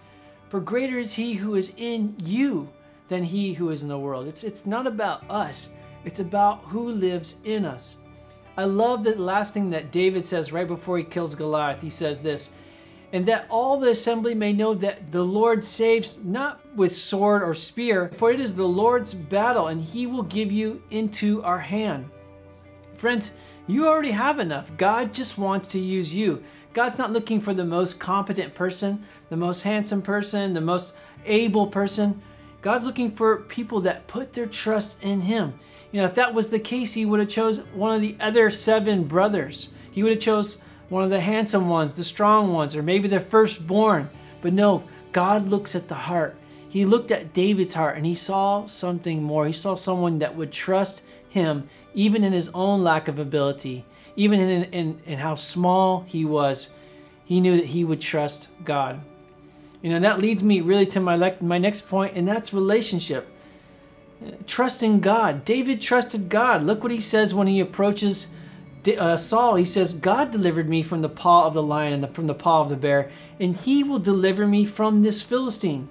For 0.49 0.61
greater 0.61 0.99
is 0.99 1.15
he 1.15 1.35
who 1.35 1.55
is 1.55 1.73
in 1.77 2.17
you 2.23 2.69
than 3.09 3.25
he 3.25 3.55
who 3.55 3.71
is 3.71 3.83
in 3.83 3.89
the 3.89 3.99
world. 3.99 4.27
It's, 4.27 4.43
it's 4.43 4.67
not 4.67 4.87
about 4.87 5.29
us, 5.31 5.71
it's 6.05 6.21
about 6.21 6.65
who 6.65 6.91
lives 6.91 7.41
in 7.45 7.65
us. 7.65 7.99
I 8.57 8.65
love 8.65 9.05
the 9.05 9.21
last 9.21 9.55
thing 9.55 9.71
that 9.71 9.91
David 9.91 10.25
says 10.25 10.53
right 10.53 10.67
before 10.69 10.99
he 10.99 11.05
kills 11.05 11.35
Goliath. 11.35 11.81
He 11.81 11.91
says 11.91 12.23
this, 12.23 12.51
and 13.13 13.27
that 13.27 13.47
all 13.51 13.79
the 13.79 13.91
assembly 13.91 14.35
may 14.35 14.53
know 14.53 14.75
that 14.75 15.13
the 15.13 15.23
Lord 15.23 15.63
saves 15.63 16.23
not 16.25 16.61
with 16.75 16.95
sword 16.95 17.43
or 17.43 17.55
spear, 17.55 18.11
for 18.17 18.31
it 18.31 18.41
is 18.41 18.55
the 18.55 18.69
Lord's 18.69 19.15
battle, 19.15 19.69
and 19.69 19.81
he 19.81 20.07
will 20.07 20.23
give 20.23 20.51
you 20.51 20.83
into 20.91 21.43
our 21.43 21.59
hand. 21.59 22.11
Friends, 22.95 23.37
you 23.67 23.87
already 23.87 24.11
have 24.11 24.39
enough. 24.39 24.75
God 24.77 25.13
just 25.15 25.39
wants 25.39 25.69
to 25.69 25.79
use 25.79 26.15
you. 26.15 26.43
God's 26.73 26.99
not 26.99 27.13
looking 27.13 27.41
for 27.41 27.53
the 27.53 27.65
most 27.65 28.01
competent 28.01 28.55
person, 28.55 29.03
the 29.29 29.37
most 29.37 29.63
handsome 29.63 30.03
person, 30.03 30.53
the 30.53 30.61
most 30.61 30.95
able 31.27 31.67
person. 31.67 32.23
God's 32.63 32.87
looking 32.87 33.11
for 33.11 33.37
people 33.39 33.81
that 33.81 34.07
put 34.07 34.33
their 34.33 34.47
trust 34.47 35.03
in 35.03 35.23
him. 35.23 35.55
You 35.91 36.01
know, 36.01 36.07
if 36.07 36.15
that 36.15 36.33
was 36.33 36.49
the 36.49 36.61
case, 36.61 36.95
he 36.95 37.05
would 37.05 37.21
have 37.21 37.29
chose 37.29 37.59
one 37.75 37.95
of 37.95 38.01
the 38.01 38.17
other 38.21 38.51
seven 38.51 39.05
brothers. 39.05 39.71
He 39.91 40.03
would 40.03 40.13
have 40.13 40.21
chose 40.21 40.63
one 40.89 41.03
of 41.05 41.11
the 41.11 41.21
handsome 41.21 41.69
ones, 41.69 41.95
the 41.95 42.05
strong 42.05 42.53
ones, 42.53 42.77
or 42.77 42.83
maybe 42.83 43.09
the 43.09 43.21
firstborn. 43.21 44.09
But 44.41 44.53
no, 44.53 44.85
God 45.11 45.49
looks 45.49 45.75
at 45.75 45.89
the 45.89 45.95
heart. 45.95 46.37
He 46.69 46.85
looked 46.87 47.11
at 47.11 47.35
David's 47.35 47.75
heart 47.75 47.97
and 47.97 48.07
he 48.07 48.15
saw 48.15 48.65
something 48.67 49.23
more. 49.23 49.47
He 49.47 49.53
saw 49.53 49.75
someone 49.75 50.21
that 50.21 50.37
would 50.37 50.53
trust 50.53 51.03
him 51.29 51.69
even 51.95 52.25
in 52.25 52.33
his 52.33 52.49
own 52.55 52.83
lack 52.83 53.09
of 53.09 53.19
ability, 53.19 53.85
even 54.17 54.41
in, 54.41 54.65
in, 54.65 55.01
in 55.05 55.19
how 55.19 55.35
small 55.35 56.05
he 56.07 56.25
was. 56.25 56.71
He 57.25 57.41
knew 57.41 57.57
that 57.57 57.67
he 57.67 57.85
would 57.85 58.01
trust 58.01 58.49
God. 58.65 59.01
You 59.83 59.91
know, 59.91 59.99
that 59.99 60.21
leads 60.21 60.43
me 60.43 60.61
really 60.61 60.87
to 60.87 61.01
my, 61.01 61.17
le- 61.17 61.37
my 61.41 61.59
next 61.59 61.89
point, 61.89 62.15
and 62.17 62.27
that's 62.27 62.55
relationship. 62.55 63.29
Trusting 64.47 65.01
God. 65.01 65.45
David 65.45 65.81
trusted 65.81 66.29
God. 66.29 66.63
Look 66.63 66.83
what 66.83 66.93
he 66.93 67.01
says 67.01 67.35
when 67.35 67.49
he 67.49 67.59
approaches 67.59 68.33
uh, 68.99 69.17
Saul. 69.17 69.57
He 69.57 69.65
says, 69.65 69.93
God 69.93 70.31
delivered 70.31 70.69
me 70.69 70.83
from 70.85 71.03
the 71.03 71.09
paw 71.09 71.47
of 71.47 71.55
the 71.55 71.63
lion 71.63 71.93
and 71.93 72.03
the, 72.03 72.09
from 72.09 72.27
the 72.27 72.35
paw 72.35 72.61
of 72.61 72.71
the 72.71 72.77
bear, 72.77 73.11
and 73.41 73.57
he 73.57 73.83
will 73.83 73.99
deliver 73.99 74.47
me 74.47 74.65
from 74.65 75.03
this 75.03 75.21
Philistine. 75.21 75.89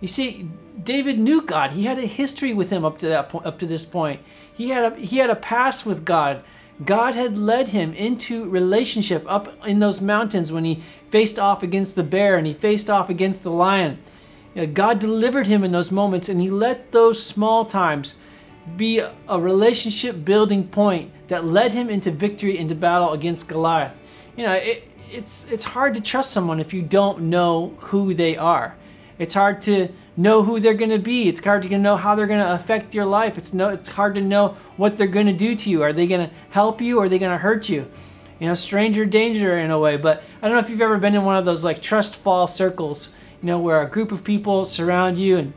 You 0.00 0.08
see, 0.08 0.48
David 0.82 1.18
knew 1.18 1.42
God. 1.42 1.72
He 1.72 1.84
had 1.84 1.98
a 1.98 2.06
history 2.06 2.52
with 2.52 2.70
him 2.70 2.84
up 2.84 2.98
to 2.98 3.08
that 3.08 3.28
point, 3.28 3.46
up 3.46 3.58
to 3.60 3.66
this 3.66 3.84
point. 3.84 4.20
He 4.52 4.70
had 4.70 4.92
a, 4.92 4.96
he 4.96 5.18
had 5.18 5.30
a 5.30 5.36
past 5.36 5.86
with 5.86 6.04
God. 6.04 6.42
God 6.84 7.14
had 7.14 7.36
led 7.36 7.68
him 7.68 7.92
into 7.92 8.48
relationship 8.48 9.24
up 9.28 9.66
in 9.66 9.80
those 9.80 10.00
mountains 10.00 10.50
when 10.50 10.64
he 10.64 10.82
faced 11.08 11.38
off 11.38 11.62
against 11.62 11.96
the 11.96 12.02
bear 12.02 12.36
and 12.36 12.46
he 12.46 12.52
faced 12.52 12.88
off 12.88 13.10
against 13.10 13.42
the 13.42 13.50
lion. 13.50 13.98
God 14.72 14.98
delivered 14.98 15.46
him 15.46 15.62
in 15.62 15.72
those 15.72 15.90
moments 15.92 16.28
and 16.28 16.40
he 16.40 16.50
let 16.50 16.92
those 16.92 17.22
small 17.22 17.64
times 17.64 18.16
be 18.76 19.00
a 19.28 19.40
relationship 19.40 20.24
building 20.24 20.66
point 20.68 21.10
that 21.28 21.44
led 21.44 21.72
him 21.72 21.88
into 21.88 22.10
victory 22.10 22.58
into 22.58 22.74
battle 22.74 23.12
against 23.12 23.48
Goliath. 23.48 23.98
You 24.36 24.46
know, 24.46 24.54
it, 24.54 24.88
it's 25.10 25.44
it's 25.50 25.64
hard 25.64 25.94
to 25.94 26.00
trust 26.00 26.30
someone 26.30 26.60
if 26.60 26.72
you 26.72 26.82
don't 26.82 27.22
know 27.22 27.74
who 27.78 28.14
they 28.14 28.36
are. 28.36 28.76
It's 29.18 29.34
hard 29.34 29.60
to 29.62 29.88
know 30.20 30.42
who 30.42 30.60
they're 30.60 30.74
going 30.74 30.90
to 30.90 30.98
be. 30.98 31.28
It's 31.28 31.42
hard 31.42 31.62
to 31.62 31.78
know 31.78 31.96
how 31.96 32.14
they're 32.14 32.26
going 32.26 32.40
to 32.40 32.52
affect 32.52 32.94
your 32.94 33.06
life. 33.06 33.38
It's 33.38 33.54
no 33.54 33.70
it's 33.70 33.88
hard 33.88 34.14
to 34.16 34.20
know 34.20 34.56
what 34.76 34.96
they're 34.96 35.06
going 35.06 35.26
to 35.26 35.32
do 35.32 35.54
to 35.54 35.70
you. 35.70 35.82
Are 35.82 35.92
they 35.92 36.06
going 36.06 36.28
to 36.28 36.34
help 36.50 36.80
you 36.80 36.98
or 36.98 37.04
are 37.04 37.08
they 37.08 37.18
going 37.18 37.32
to 37.32 37.38
hurt 37.38 37.68
you? 37.68 37.90
You 38.38 38.48
know, 38.48 38.54
stranger 38.54 39.04
danger 39.06 39.56
in 39.58 39.70
a 39.70 39.78
way. 39.78 39.96
But 39.96 40.22
I 40.42 40.48
don't 40.48 40.56
know 40.56 40.62
if 40.62 40.70
you've 40.70 40.80
ever 40.82 40.98
been 40.98 41.14
in 41.14 41.24
one 41.24 41.36
of 41.36 41.44
those 41.44 41.64
like 41.64 41.80
trust 41.80 42.16
fall 42.16 42.46
circles, 42.46 43.10
you 43.42 43.46
know, 43.46 43.58
where 43.58 43.80
a 43.80 43.88
group 43.88 44.12
of 44.12 44.22
people 44.22 44.64
surround 44.66 45.18
you 45.18 45.38
and 45.38 45.52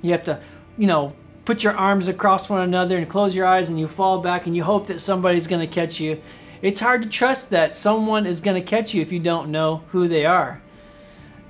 you 0.00 0.12
have 0.12 0.24
to, 0.24 0.40
you 0.76 0.86
know, 0.86 1.14
put 1.44 1.64
your 1.64 1.72
arms 1.72 2.06
across 2.06 2.48
one 2.48 2.60
another 2.60 2.98
and 2.98 3.08
close 3.08 3.34
your 3.34 3.46
eyes 3.46 3.68
and 3.68 3.80
you 3.80 3.88
fall 3.88 4.20
back 4.20 4.46
and 4.46 4.56
you 4.56 4.62
hope 4.62 4.86
that 4.86 5.00
somebody's 5.00 5.46
going 5.46 5.66
to 5.66 5.74
catch 5.74 5.98
you. 5.98 6.20
It's 6.60 6.80
hard 6.80 7.02
to 7.02 7.08
trust 7.08 7.50
that 7.50 7.74
someone 7.74 8.26
is 8.26 8.40
going 8.40 8.60
to 8.60 8.68
catch 8.68 8.94
you 8.94 9.02
if 9.02 9.12
you 9.12 9.18
don't 9.18 9.50
know 9.50 9.82
who 9.88 10.08
they 10.08 10.24
are. 10.24 10.60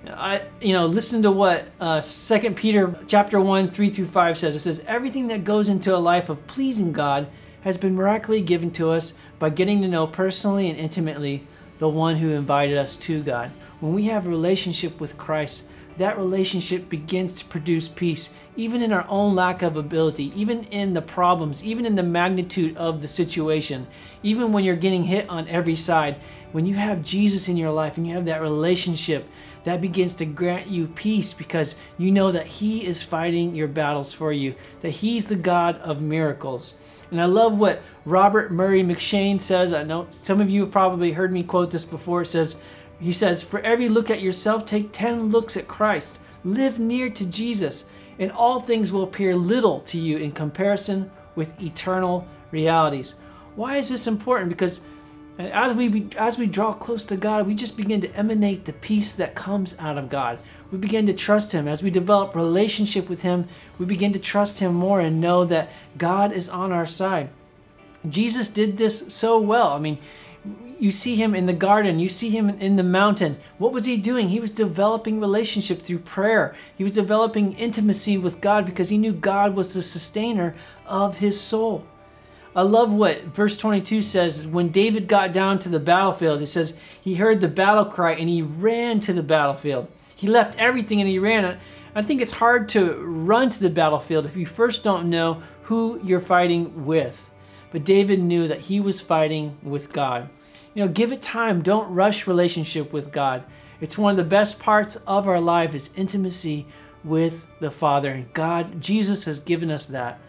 I, 0.07 0.43
you 0.61 0.73
know, 0.73 0.87
listen 0.87 1.23
to 1.23 1.31
what 1.31 1.69
uh, 1.81 2.01
Second 2.01 2.57
Peter 2.57 2.99
chapter 3.07 3.41
one 3.41 3.69
three 3.69 3.91
through 3.91 4.07
five 4.07 4.39
says. 4.39 4.55
It 4.55 4.61
says 4.61 4.85
everything 4.87 5.29
that 5.29 5.45
goes 5.45 5.69
into 5.69 5.95
a 5.95 5.99
life 5.99 6.29
of 6.29 6.47
pleasing 6.47 6.93
God 6.93 7.27
has 7.63 7.77
been 7.77 7.97
miraculously 7.97 8.43
given 8.43 8.71
to 8.73 8.91
us 8.91 9.15
by 9.39 9.51
getting 9.51 9.83
to 9.83 9.89
know 9.89 10.07
personally 10.07 10.71
and 10.71 10.79
intimately 10.79 11.47
the 11.79 11.89
one 11.89 12.17
who 12.17 12.31
invited 12.31 12.77
us 12.77 12.97
to 12.97 13.23
God. 13.23 13.53
When 13.81 13.93
we 13.93 14.05
have 14.05 14.27
a 14.27 14.31
relationship 14.31 15.01
with 15.01 15.19
Christ, 15.19 15.69
that 15.99 16.17
relationship 16.17 16.89
begins 16.89 17.35
to 17.35 17.45
produce 17.45 17.89
peace, 17.89 18.33
even 18.55 18.83
in 18.83 18.93
our 18.93 19.05
own 19.09 19.35
lack 19.35 19.63
of 19.63 19.77
ability, 19.77 20.33
even 20.41 20.63
in 20.65 20.95
the 20.95 21.03
problems, 21.03 21.65
even 21.65 21.85
in 21.85 21.97
the 21.97 22.05
magnitude 22.05 22.77
of 22.77 23.03
the 23.03 23.09
situation, 23.09 23.87
even 24.23 24.53
when 24.53 24.65
you're 24.65 24.77
getting 24.77 25.03
hit 25.03 25.29
on 25.29 25.49
every 25.49 25.75
side. 25.75 26.21
When 26.53 26.67
you 26.67 26.75
have 26.75 27.03
Jesus 27.03 27.49
in 27.49 27.57
your 27.57 27.73
life 27.73 27.97
and 27.97 28.07
you 28.07 28.15
have 28.15 28.27
that 28.27 28.41
relationship, 28.41 29.29
that 29.64 29.81
begins 29.81 30.14
to 30.16 30.25
grant 30.25 30.68
you 30.68 30.87
peace 30.88 31.33
because 31.33 31.77
you 31.97 32.11
know 32.11 32.33
that 32.33 32.47
He 32.47 32.87
is 32.87 33.03
fighting 33.03 33.55
your 33.55 33.68
battles 33.68 34.12
for 34.12 34.33
you, 34.33 34.55
that 34.81 34.90
He's 34.90 35.27
the 35.27 35.37
God 35.37 35.77
of 35.81 36.01
miracles. 36.01 36.75
And 37.11 37.21
I 37.21 37.25
love 37.25 37.59
what 37.59 37.83
Robert 38.05 38.53
Murray 38.53 38.83
M'Cheyne 38.83 39.40
says. 39.40 39.73
I 39.73 39.83
know 39.83 40.07
some 40.11 40.40
of 40.40 40.51
you 40.51 40.62
have 40.62 40.71
probably 40.71 41.12
heard 41.12 41.33
me 41.33 41.42
quote 41.42 41.71
this 41.71 41.85
before. 41.85 42.23
It 42.23 42.27
says, 42.27 42.61
he 43.01 43.12
says, 43.12 43.42
For 43.42 43.61
every 43.61 43.88
look 43.88 44.11
at 44.11 44.23
yourself, 44.23 44.64
take 44.64 44.92
10 44.92 45.31
looks 45.31 45.57
at 45.57 45.68
Christ. 45.68 46.18
Live 46.44 46.79
near 46.79 47.11
to 47.11 47.31
Jesus, 47.31 47.87
and 48.18 48.33
all 48.33 48.61
things 48.61 48.92
will 48.92 49.03
appear 49.03 49.35
little 49.35 49.81
to 49.81 49.99
you 49.99 50.18
in 50.18 50.33
comparison 50.33 51.11
with 51.35 51.61
eternal 51.62 52.27
realities. 52.51 53.16
Why 53.55 53.77
is 53.77 53.88
this 53.88 54.07
important? 54.07 54.51
Because 54.51 54.83
And 55.38 55.53
as 55.53 55.72
we 55.72 56.09
as 56.18 56.37
we 56.37 56.48
draw 56.48 56.72
close 56.72 57.07
to 57.07 57.16
God, 57.16 57.46
we 57.46 57.55
just 57.55 57.77
begin 57.77 58.01
to 58.01 58.14
emanate 58.14 58.64
the 58.64 58.72
peace 58.72 59.14
that 59.14 59.37
comes 59.37 59.77
out 59.79 59.96
of 59.96 60.11
God. 60.11 60.40
We 60.72 60.79
begin 60.79 61.07
to 61.07 61.12
trust 61.12 61.53
him 61.53 61.68
as 61.68 61.83
we 61.83 61.90
develop 61.90 62.35
relationship 62.35 63.09
with 63.09 63.22
him. 63.22 63.46
We 63.79 63.87
begin 63.87 64.12
to 64.12 64.18
trust 64.18 64.59
him 64.59 64.74
more 64.74 65.01
and 65.01 65.20
know 65.20 65.44
that 65.44 65.70
God 65.96 66.33
is 66.33 66.48
on 66.48 66.72
our 66.72 66.87
side. 66.87 67.31
Jesus 68.09 68.48
did 68.48 68.77
this 68.77 69.14
so 69.14 69.40
well. 69.40 69.68
I 69.68 69.79
mean, 69.79 69.98
you 70.79 70.90
see 70.90 71.16
him 71.16 71.35
in 71.35 71.46
the 71.46 71.53
garden, 71.53 71.98
you 71.98 72.09
see 72.09 72.31
him 72.31 72.51
in 72.51 72.77
the 72.77 72.83
mountain. 72.83 73.38
What 73.59 73.72
was 73.72 73.85
he 73.85 73.96
doing? 73.96 74.29
He 74.29 74.40
was 74.40 74.53
developing 74.53 75.20
relationship 75.20 75.83
through 75.83 76.01
prayer. 76.01 76.55
He 76.77 76.85
was 76.85 76.94
developing 76.94 77.55
intimacy 77.55 78.18
with 78.18 78.40
God 78.40 78.64
because 78.64 78.88
he 78.88 78.98
knew 78.98 79.12
God 79.12 79.55
was 79.55 79.74
the 79.74 79.83
sustainer 79.83 80.55
of 80.87 81.18
his 81.18 81.40
soul. 81.40 81.87
I 82.57 82.63
love 82.63 82.93
what 82.93 83.23
verse 83.25 83.57
22 83.57 84.03
says. 84.03 84.47
When 84.47 84.71
David 84.71 85.07
got 85.07 85.33
down 85.33 85.59
to 85.61 85.69
the 85.69 85.81
battlefield, 85.81 86.43
it 86.43 86.47
says 86.49 86.77
he 87.01 87.17
heard 87.17 87.41
the 87.41 87.49
battle 87.49 87.85
cry 87.85 88.13
and 88.13 88.29
he 88.29 88.43
ran 88.43 89.01
to 89.01 89.13
the 89.13 89.23
battlefield. 89.23 89.89
He 90.15 90.27
left 90.27 90.59
everything 90.59 91.01
and 91.01 91.09
he 91.09 91.19
ran. 91.19 91.59
I 91.95 92.03
think 92.03 92.21
it's 92.21 92.33
hard 92.33 92.69
to 92.71 92.95
run 92.95 93.51
to 93.51 93.61
the 93.61 93.71
battlefield 93.71 94.27
if 94.27 94.37
you 94.37 94.47
first 94.47 94.83
don't 94.83 95.11
know 95.11 95.43
who 95.63 96.01
you're 96.03 96.21
fighting 96.21 96.87
with. 96.87 97.31
But 97.71 97.85
David 97.85 98.21
knew 98.21 98.49
that 98.49 98.61
he 98.63 98.81
was 98.81 99.01
fighting 99.01 99.59
with 99.63 99.93
God. 99.93 100.31
You 100.75 100.85
know, 100.85 100.91
give 100.91 101.13
it 101.13 101.23
time. 101.23 101.63
Don't 101.63 101.93
rush 101.93 102.27
relationship 102.27 102.93
with 102.93 103.13
God. 103.13 103.45
It's 103.81 103.99
one 103.99 104.11
of 104.11 104.17
the 104.17 104.25
best 104.25 104.59
parts 104.59 104.97
of 104.97 105.29
our 105.29 105.41
life 105.41 105.75
is 105.75 105.91
intimacy 105.95 106.67
with 107.05 107.47
the 107.61 107.71
Father. 107.71 108.11
And 108.11 108.33
God, 108.33 108.81
Jesus 108.81 109.25
has 109.25 109.39
given 109.39 109.71
us 109.71 109.87
that. 109.87 110.21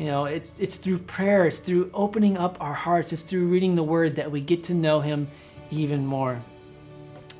You 0.00 0.06
know, 0.06 0.24
it's 0.24 0.58
it's 0.58 0.76
through 0.76 1.00
prayer, 1.00 1.44
it's 1.44 1.58
through 1.58 1.90
opening 1.92 2.38
up 2.38 2.56
our 2.58 2.72
hearts, 2.72 3.12
it's 3.12 3.20
through 3.20 3.48
reading 3.48 3.74
the 3.74 3.82
word 3.82 4.16
that 4.16 4.30
we 4.30 4.40
get 4.40 4.64
to 4.64 4.74
know 4.74 5.00
him 5.00 5.28
even 5.70 6.06
more. 6.06 6.40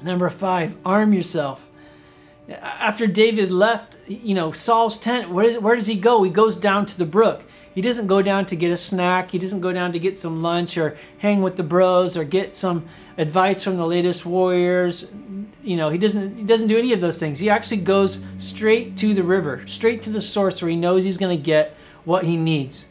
Number 0.02 0.28
5, 0.28 0.76
arm 0.84 1.14
yourself. 1.14 1.66
After 2.50 3.06
David 3.06 3.50
left, 3.50 3.96
you 4.06 4.34
know, 4.34 4.52
Saul's 4.52 4.98
tent, 4.98 5.30
where, 5.30 5.46
is, 5.46 5.58
where 5.58 5.74
does 5.74 5.86
he 5.86 5.94
go? 5.94 6.22
He 6.22 6.30
goes 6.30 6.54
down 6.58 6.84
to 6.84 6.98
the 6.98 7.06
brook. 7.06 7.44
He 7.74 7.80
doesn't 7.80 8.08
go 8.08 8.20
down 8.20 8.44
to 8.46 8.56
get 8.56 8.70
a 8.70 8.76
snack. 8.76 9.30
He 9.30 9.38
doesn't 9.38 9.62
go 9.62 9.72
down 9.72 9.92
to 9.92 9.98
get 9.98 10.18
some 10.18 10.40
lunch 10.40 10.76
or 10.76 10.98
hang 11.16 11.40
with 11.40 11.56
the 11.56 11.62
bros 11.62 12.14
or 12.14 12.24
get 12.24 12.54
some 12.54 12.84
advice 13.16 13.64
from 13.64 13.78
the 13.78 13.86
latest 13.86 14.26
warriors. 14.26 15.10
You 15.62 15.78
know, 15.78 15.88
he 15.88 15.96
doesn't 15.96 16.36
he 16.36 16.44
doesn't 16.44 16.68
do 16.68 16.76
any 16.76 16.92
of 16.92 17.00
those 17.00 17.18
things. 17.18 17.38
He 17.38 17.48
actually 17.48 17.80
goes 17.80 18.22
straight 18.36 18.98
to 18.98 19.14
the 19.14 19.22
river, 19.22 19.66
straight 19.66 20.02
to 20.02 20.10
the 20.10 20.20
source 20.20 20.60
where 20.60 20.70
he 20.70 20.76
knows 20.76 21.04
he's 21.04 21.16
going 21.16 21.34
to 21.34 21.42
get 21.42 21.74
what 22.04 22.24
he 22.24 22.36
needs. 22.36 22.86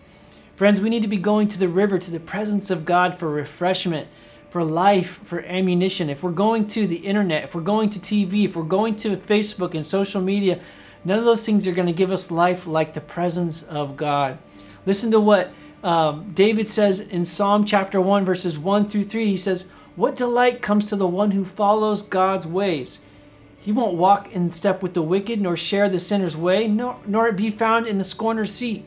Friends, 0.55 0.81
we 0.81 0.89
need 0.89 1.03
to 1.03 1.07
be 1.07 1.17
going 1.17 1.47
to 1.47 1.57
the 1.57 1.69
river, 1.69 1.97
to 1.97 2.11
the 2.11 2.19
presence 2.19 2.69
of 2.69 2.83
God 2.83 3.17
for 3.17 3.29
refreshment, 3.29 4.07
for 4.49 4.63
life, 4.63 5.19
for 5.23 5.41
ammunition. 5.43 6.09
If 6.09 6.21
we're 6.21 6.31
going 6.31 6.67
to 6.67 6.85
the 6.85 6.97
internet, 6.97 7.45
if 7.45 7.55
we're 7.55 7.61
going 7.61 7.89
to 7.91 7.99
TV, 7.99 8.45
if 8.45 8.55
we're 8.55 8.63
going 8.63 8.95
to 8.97 9.15
Facebook 9.15 9.73
and 9.73 9.85
social 9.85 10.21
media, 10.21 10.59
none 11.05 11.17
of 11.17 11.25
those 11.25 11.45
things 11.45 11.65
are 11.65 11.71
going 11.71 11.87
to 11.87 11.93
give 11.93 12.11
us 12.11 12.29
life 12.29 12.67
like 12.67 12.93
the 12.93 13.01
presence 13.01 13.63
of 13.63 13.95
God. 13.95 14.37
Listen 14.85 15.11
to 15.11 15.19
what 15.19 15.53
um, 15.83 16.31
David 16.33 16.67
says 16.67 16.99
in 16.99 17.23
Psalm 17.25 17.63
chapter 17.63 18.01
1, 18.01 18.25
verses 18.25 18.57
1 18.57 18.89
through 18.89 19.03
3. 19.05 19.25
He 19.27 19.37
says, 19.37 19.69
What 19.95 20.15
delight 20.15 20.61
comes 20.61 20.89
to 20.89 20.95
the 20.95 21.07
one 21.07 21.31
who 21.31 21.45
follows 21.45 22.01
God's 22.01 22.45
ways? 22.45 23.01
He 23.59 23.71
won't 23.71 23.95
walk 23.95 24.31
in 24.31 24.51
step 24.51 24.81
with 24.81 24.93
the 24.93 25.01
wicked, 25.01 25.39
nor 25.39 25.55
share 25.55 25.89
the 25.89 25.99
sinner's 25.99 26.35
way, 26.35 26.67
nor, 26.67 26.97
nor 27.05 27.31
be 27.31 27.51
found 27.51 27.87
in 27.87 27.97
the 27.97 28.03
scorner's 28.03 28.51
seat. 28.51 28.85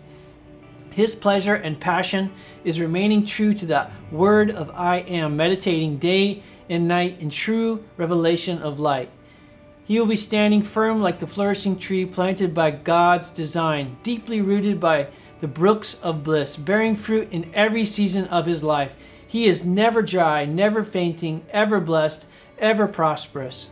His 0.93 1.15
pleasure 1.15 1.55
and 1.55 1.81
passion 1.81 2.31
is 2.65 2.81
remaining 2.81 3.25
true 3.25 3.55
to 3.55 3.67
the 3.67 3.91
word 4.11 4.51
of 4.51 4.71
I 4.75 4.99
am, 4.99 5.37
meditating 5.37 5.97
day 5.97 6.43
and 6.69 6.87
night 6.87 7.21
in 7.21 7.31
true 7.31 7.85
revelation 7.97 8.59
of 8.63 8.79
light. 8.79 9.11
He 9.85 9.99
will 9.99 10.07
be 10.07 10.17
standing 10.17 10.63
firm 10.63 11.03
like 11.03 11.19
the 11.19 11.27
flourishing 11.27 11.79
tree 11.79 12.07
planted 12.07 12.55
by 12.55 12.71
God's 12.71 13.31
design, 13.31 13.97
deeply 14.03 14.41
rooted 14.41 14.79
by 14.79 15.09
the 15.41 15.49
brooks 15.49 16.01
of 16.03 16.23
bliss, 16.23 16.57
bearing 16.57 16.95
fruit 16.95 17.29
in 17.33 17.51
every 17.53 17.85
season 17.85 18.27
of 18.29 18.47
his 18.47 18.63
life. 18.63 18.95
He 19.27 19.47
is 19.47 19.67
never 19.67 20.03
dry, 20.03 20.45
never 20.45 20.85
fainting, 20.85 21.45
ever 21.51 21.81
blessed, 21.81 22.27
ever 22.59 22.87
prosperous. 22.87 23.71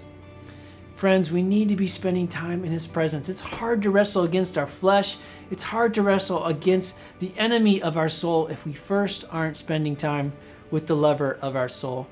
Friends, 1.00 1.32
we 1.32 1.40
need 1.40 1.70
to 1.70 1.76
be 1.76 1.86
spending 1.86 2.28
time 2.28 2.62
in 2.62 2.72
His 2.72 2.86
presence. 2.86 3.30
It's 3.30 3.40
hard 3.40 3.80
to 3.80 3.90
wrestle 3.90 4.22
against 4.22 4.58
our 4.58 4.66
flesh. 4.66 5.16
It's 5.50 5.62
hard 5.62 5.94
to 5.94 6.02
wrestle 6.02 6.44
against 6.44 6.98
the 7.20 7.32
enemy 7.38 7.80
of 7.80 7.96
our 7.96 8.10
soul 8.10 8.48
if 8.48 8.66
we 8.66 8.74
first 8.74 9.24
aren't 9.30 9.56
spending 9.56 9.96
time 9.96 10.34
with 10.70 10.88
the 10.88 10.94
lover 10.94 11.38
of 11.40 11.56
our 11.56 11.70
soul. 11.70 12.06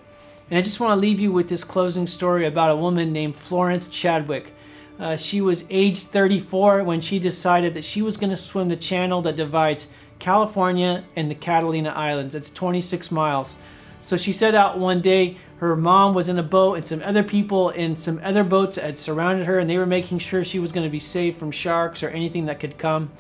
And 0.49 0.59
I 0.59 0.63
just 0.63 0.81
want 0.81 0.93
to 0.93 1.01
leave 1.03 1.21
you 1.21 1.31
with 1.31 1.51
this 1.51 1.65
closing 1.65 2.07
story 2.07 2.47
about 2.47 2.71
a 2.71 2.77
woman 2.77 3.13
named 3.13 3.37
Florence 3.37 3.89
Chadwick. 3.89 4.55
Uh, 4.99 5.19
she 5.19 5.43
was 5.43 5.67
age 5.69 6.05
34 6.05 6.83
when 6.83 7.03
she 7.03 7.19
decided 7.19 7.75
that 7.75 7.85
she 7.85 8.01
was 8.01 8.17
going 8.17 8.31
to 8.31 8.39
swim 8.39 8.71
the 8.71 8.77
channel 8.77 9.21
that 9.21 9.37
divides 9.37 9.89
California 10.19 11.05
and 11.15 11.31
the 11.31 11.35
Catalina 11.35 11.91
Islands. 11.91 12.35
It's 12.35 12.49
26 12.49 13.11
miles. 13.11 13.55
So 14.01 14.17
she 14.17 14.33
set 14.33 14.55
out 14.55 14.79
one 14.79 15.03
day. 15.03 15.37
Her 15.59 15.75
mom 15.75 16.15
was 16.15 16.29
in 16.29 16.39
a 16.39 16.43
boat, 16.43 16.75
and 16.75 16.87
some 16.87 17.03
other 17.03 17.25
people 17.25 17.71
in 17.71 17.97
some 17.97 18.21
other 18.23 18.45
boats 18.45 18.77
had 18.77 18.99
surrounded 18.99 19.47
her, 19.47 19.59
and 19.59 19.69
they 19.69 19.79
were 19.79 19.87
making 19.87 20.19
sure 20.19 20.45
she 20.45 20.61
was 20.61 20.71
going 20.71 20.87
to 20.87 20.91
be 20.91 21.01
safe 21.01 21.37
from 21.37 21.51
sharks 21.51 22.03
or 22.03 22.09
anything 22.09 22.47
that 22.47 22.61
could 22.61 22.79
come. 22.79 23.11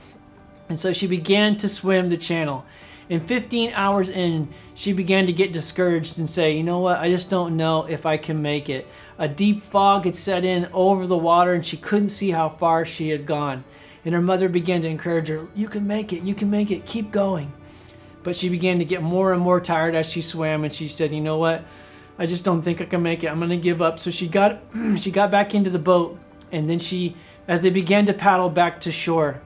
And 0.68 0.79
so 0.79 0.92
she 0.92 1.07
began 1.07 1.57
to 1.57 1.68
swim 1.68 2.09
the 2.09 2.16
channel. 2.16 2.64
In 3.09 3.20
15 3.20 3.72
hours 3.72 4.11
in, 4.11 4.51
she 4.74 4.92
began 4.92 5.27
to 5.27 5.33
get 5.33 5.53
discouraged 5.53 6.18
and 6.18 6.29
say, 6.29 6.57
You 6.57 6.62
know 6.62 6.79
what? 6.79 6.98
I 6.98 7.09
just 7.09 7.29
don't 7.29 7.57
know 7.57 7.85
if 7.87 8.07
I 8.07 8.18
can 8.18 8.40
make 8.40 8.68
it. 8.68 8.87
A 9.18 9.29
deep 9.29 9.62
fog 9.62 10.05
had 10.05 10.14
set 10.14 10.44
in 10.44 10.68
over 10.72 11.07
the 11.07 11.16
water, 11.16 11.55
and 11.55 11.66
she 11.66 11.77
couldn't 11.77 12.11
see 12.11 12.31
how 12.31 12.48
far 12.48 12.85
she 12.85 13.09
had 13.09 13.27
gone. 13.27 13.64
And 14.05 14.14
her 14.14 14.22
mother 14.22 14.48
began 14.48 14.83
to 14.83 14.88
encourage 14.88 15.29
her, 15.29 15.48
You 15.57 15.68
can 15.68 15.87
make 15.87 16.12
it, 16.12 16.22
you 16.22 16.35
can 16.35 16.51
make 16.51 16.70
it, 16.70 16.87
keep 16.87 17.11
going. 17.11 17.53
But 18.22 18.37
she 18.37 18.48
began 18.48 18.79
to 18.79 18.85
get 18.85 19.03
more 19.03 19.33
and 19.33 19.40
more 19.40 19.61
tired 19.61 19.94
as 19.94 20.09
she 20.09 20.22
swam, 20.22 20.62
and 20.62 20.72
she 20.72 20.87
said, 20.87 21.11
You 21.11 21.22
know 21.22 21.38
what? 21.38 21.64
I 22.18 22.26
just 22.26 22.44
don't 22.44 22.62
think 22.62 22.81
I 22.81 22.85
can 22.85 23.02
make 23.02 23.22
it. 23.22 23.31
I'm 23.31 23.48
to 23.48 23.57
give 23.57 23.81
up. 23.81 23.98
So 23.98 24.11
she 24.11 24.28
got, 24.28 24.61
she 24.96 25.11
got 25.11 25.31
back 25.31 25.54
into 25.54 25.70
the 25.70 25.78
boat, 25.78 26.18
and 26.50 26.68
then 26.68 26.78
she, 26.78 27.14
as 27.46 27.62
they 27.62 27.70
began 27.70 28.07
to 28.07 28.12
paddle 28.12 28.50
back 28.50 28.81
to 28.83 28.92
shore, 28.92 29.40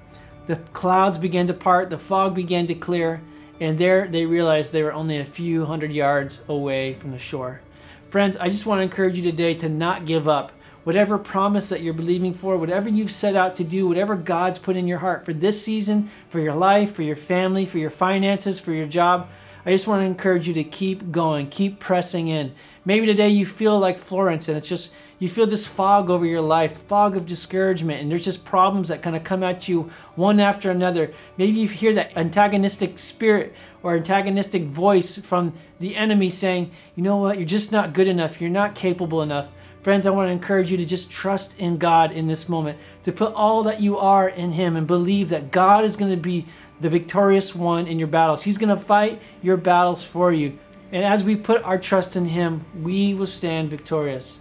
the 0.46 0.56
clouds 0.72 1.18
began 1.18 1.46
to 1.46 1.54
part, 1.54 1.90
the 1.90 1.98
fog 1.98 2.34
began 2.34 2.66
to 2.66 2.74
clear, 2.74 3.22
and 3.60 3.78
there 3.78 4.08
they 4.08 4.26
realized 4.26 4.72
they 4.72 4.82
were 4.82 4.92
only 4.92 5.18
a 5.18 5.24
few 5.24 5.66
hundred 5.66 5.92
yards 5.92 6.40
away 6.48 6.94
from 6.94 7.12
the 7.12 7.18
shore. 7.18 7.60
Friends, 8.08 8.36
I 8.36 8.48
just 8.48 8.66
want 8.66 8.80
to 8.80 8.82
encourage 8.82 9.16
you 9.16 9.22
today 9.22 9.54
to 9.54 9.68
not 9.68 10.04
give 10.04 10.28
up. 10.28 10.52
Whatever 10.84 11.16
promise 11.16 11.68
that 11.68 11.80
you're 11.80 11.94
believing 11.94 12.34
for, 12.34 12.56
whatever 12.56 12.88
you've 12.88 13.12
set 13.12 13.36
out 13.36 13.54
to 13.56 13.64
do, 13.64 13.86
whatever 13.86 14.16
God's 14.16 14.58
put 14.58 14.76
in 14.76 14.88
your 14.88 14.98
heart 14.98 15.24
for 15.24 15.32
this 15.32 15.62
season, 15.64 16.10
for 16.28 16.40
your 16.40 16.54
life, 16.54 16.92
for 16.92 17.02
your 17.02 17.16
family, 17.16 17.64
for 17.64 17.78
your 17.78 17.90
finances, 17.90 18.58
for 18.58 18.72
your 18.72 18.86
job, 18.86 19.28
I 19.64 19.70
just 19.70 19.86
want 19.86 20.00
to 20.00 20.06
encourage 20.06 20.48
you 20.48 20.54
to 20.54 20.64
keep 20.64 21.12
going, 21.12 21.48
keep 21.48 21.78
pressing 21.78 22.26
in. 22.26 22.54
Maybe 22.84 23.06
today 23.06 23.28
you 23.28 23.46
feel 23.46 23.78
like 23.78 23.96
Florence 23.96 24.48
and 24.48 24.58
it's 24.58 24.68
just 24.68 24.94
you 25.20 25.28
feel 25.28 25.46
this 25.46 25.68
fog 25.68 26.10
over 26.10 26.26
your 26.26 26.40
life, 26.40 26.78
fog 26.78 27.16
of 27.16 27.26
discouragement, 27.26 28.02
and 28.02 28.10
there's 28.10 28.24
just 28.24 28.44
problems 28.44 28.88
that 28.88 29.02
kind 29.02 29.14
of 29.14 29.22
come 29.22 29.44
at 29.44 29.68
you 29.68 29.88
one 30.16 30.40
after 30.40 30.68
another. 30.68 31.12
Maybe 31.36 31.60
you 31.60 31.68
hear 31.68 31.92
that 31.92 32.16
antagonistic 32.16 32.98
spirit 32.98 33.54
or 33.84 33.94
antagonistic 33.94 34.64
voice 34.64 35.18
from 35.18 35.52
the 35.78 35.94
enemy 35.94 36.28
saying, 36.28 36.72
you 36.96 37.04
know 37.04 37.18
what, 37.18 37.38
you're 37.38 37.46
just 37.46 37.70
not 37.70 37.92
good 37.92 38.08
enough, 38.08 38.40
you're 38.40 38.50
not 38.50 38.74
capable 38.74 39.22
enough. 39.22 39.52
Friends, 39.82 40.06
I 40.06 40.10
want 40.10 40.28
to 40.28 40.32
encourage 40.32 40.72
you 40.72 40.76
to 40.76 40.84
just 40.84 41.10
trust 41.10 41.58
in 41.58 41.76
God 41.76 42.10
in 42.10 42.26
this 42.26 42.48
moment, 42.48 42.78
to 43.04 43.12
put 43.12 43.32
all 43.34 43.62
that 43.62 43.80
you 43.80 43.98
are 43.98 44.28
in 44.28 44.52
Him 44.52 44.76
and 44.76 44.88
believe 44.88 45.28
that 45.28 45.52
God 45.52 45.84
is 45.84 45.96
going 45.96 46.10
to 46.10 46.16
be 46.16 46.46
the 46.82 46.90
victorious 46.90 47.54
one 47.54 47.86
in 47.86 47.98
your 47.98 48.08
battles. 48.08 48.42
He's 48.42 48.58
going 48.58 48.76
to 48.76 48.82
fight 48.82 49.20
your 49.40 49.56
battles 49.56 50.04
for 50.04 50.32
you. 50.32 50.58
And 50.90 51.04
as 51.04 51.24
we 51.24 51.36
put 51.36 51.62
our 51.62 51.78
trust 51.78 52.16
in 52.16 52.26
Him, 52.26 52.66
we 52.82 53.14
will 53.14 53.26
stand 53.26 53.70
victorious. 53.70 54.38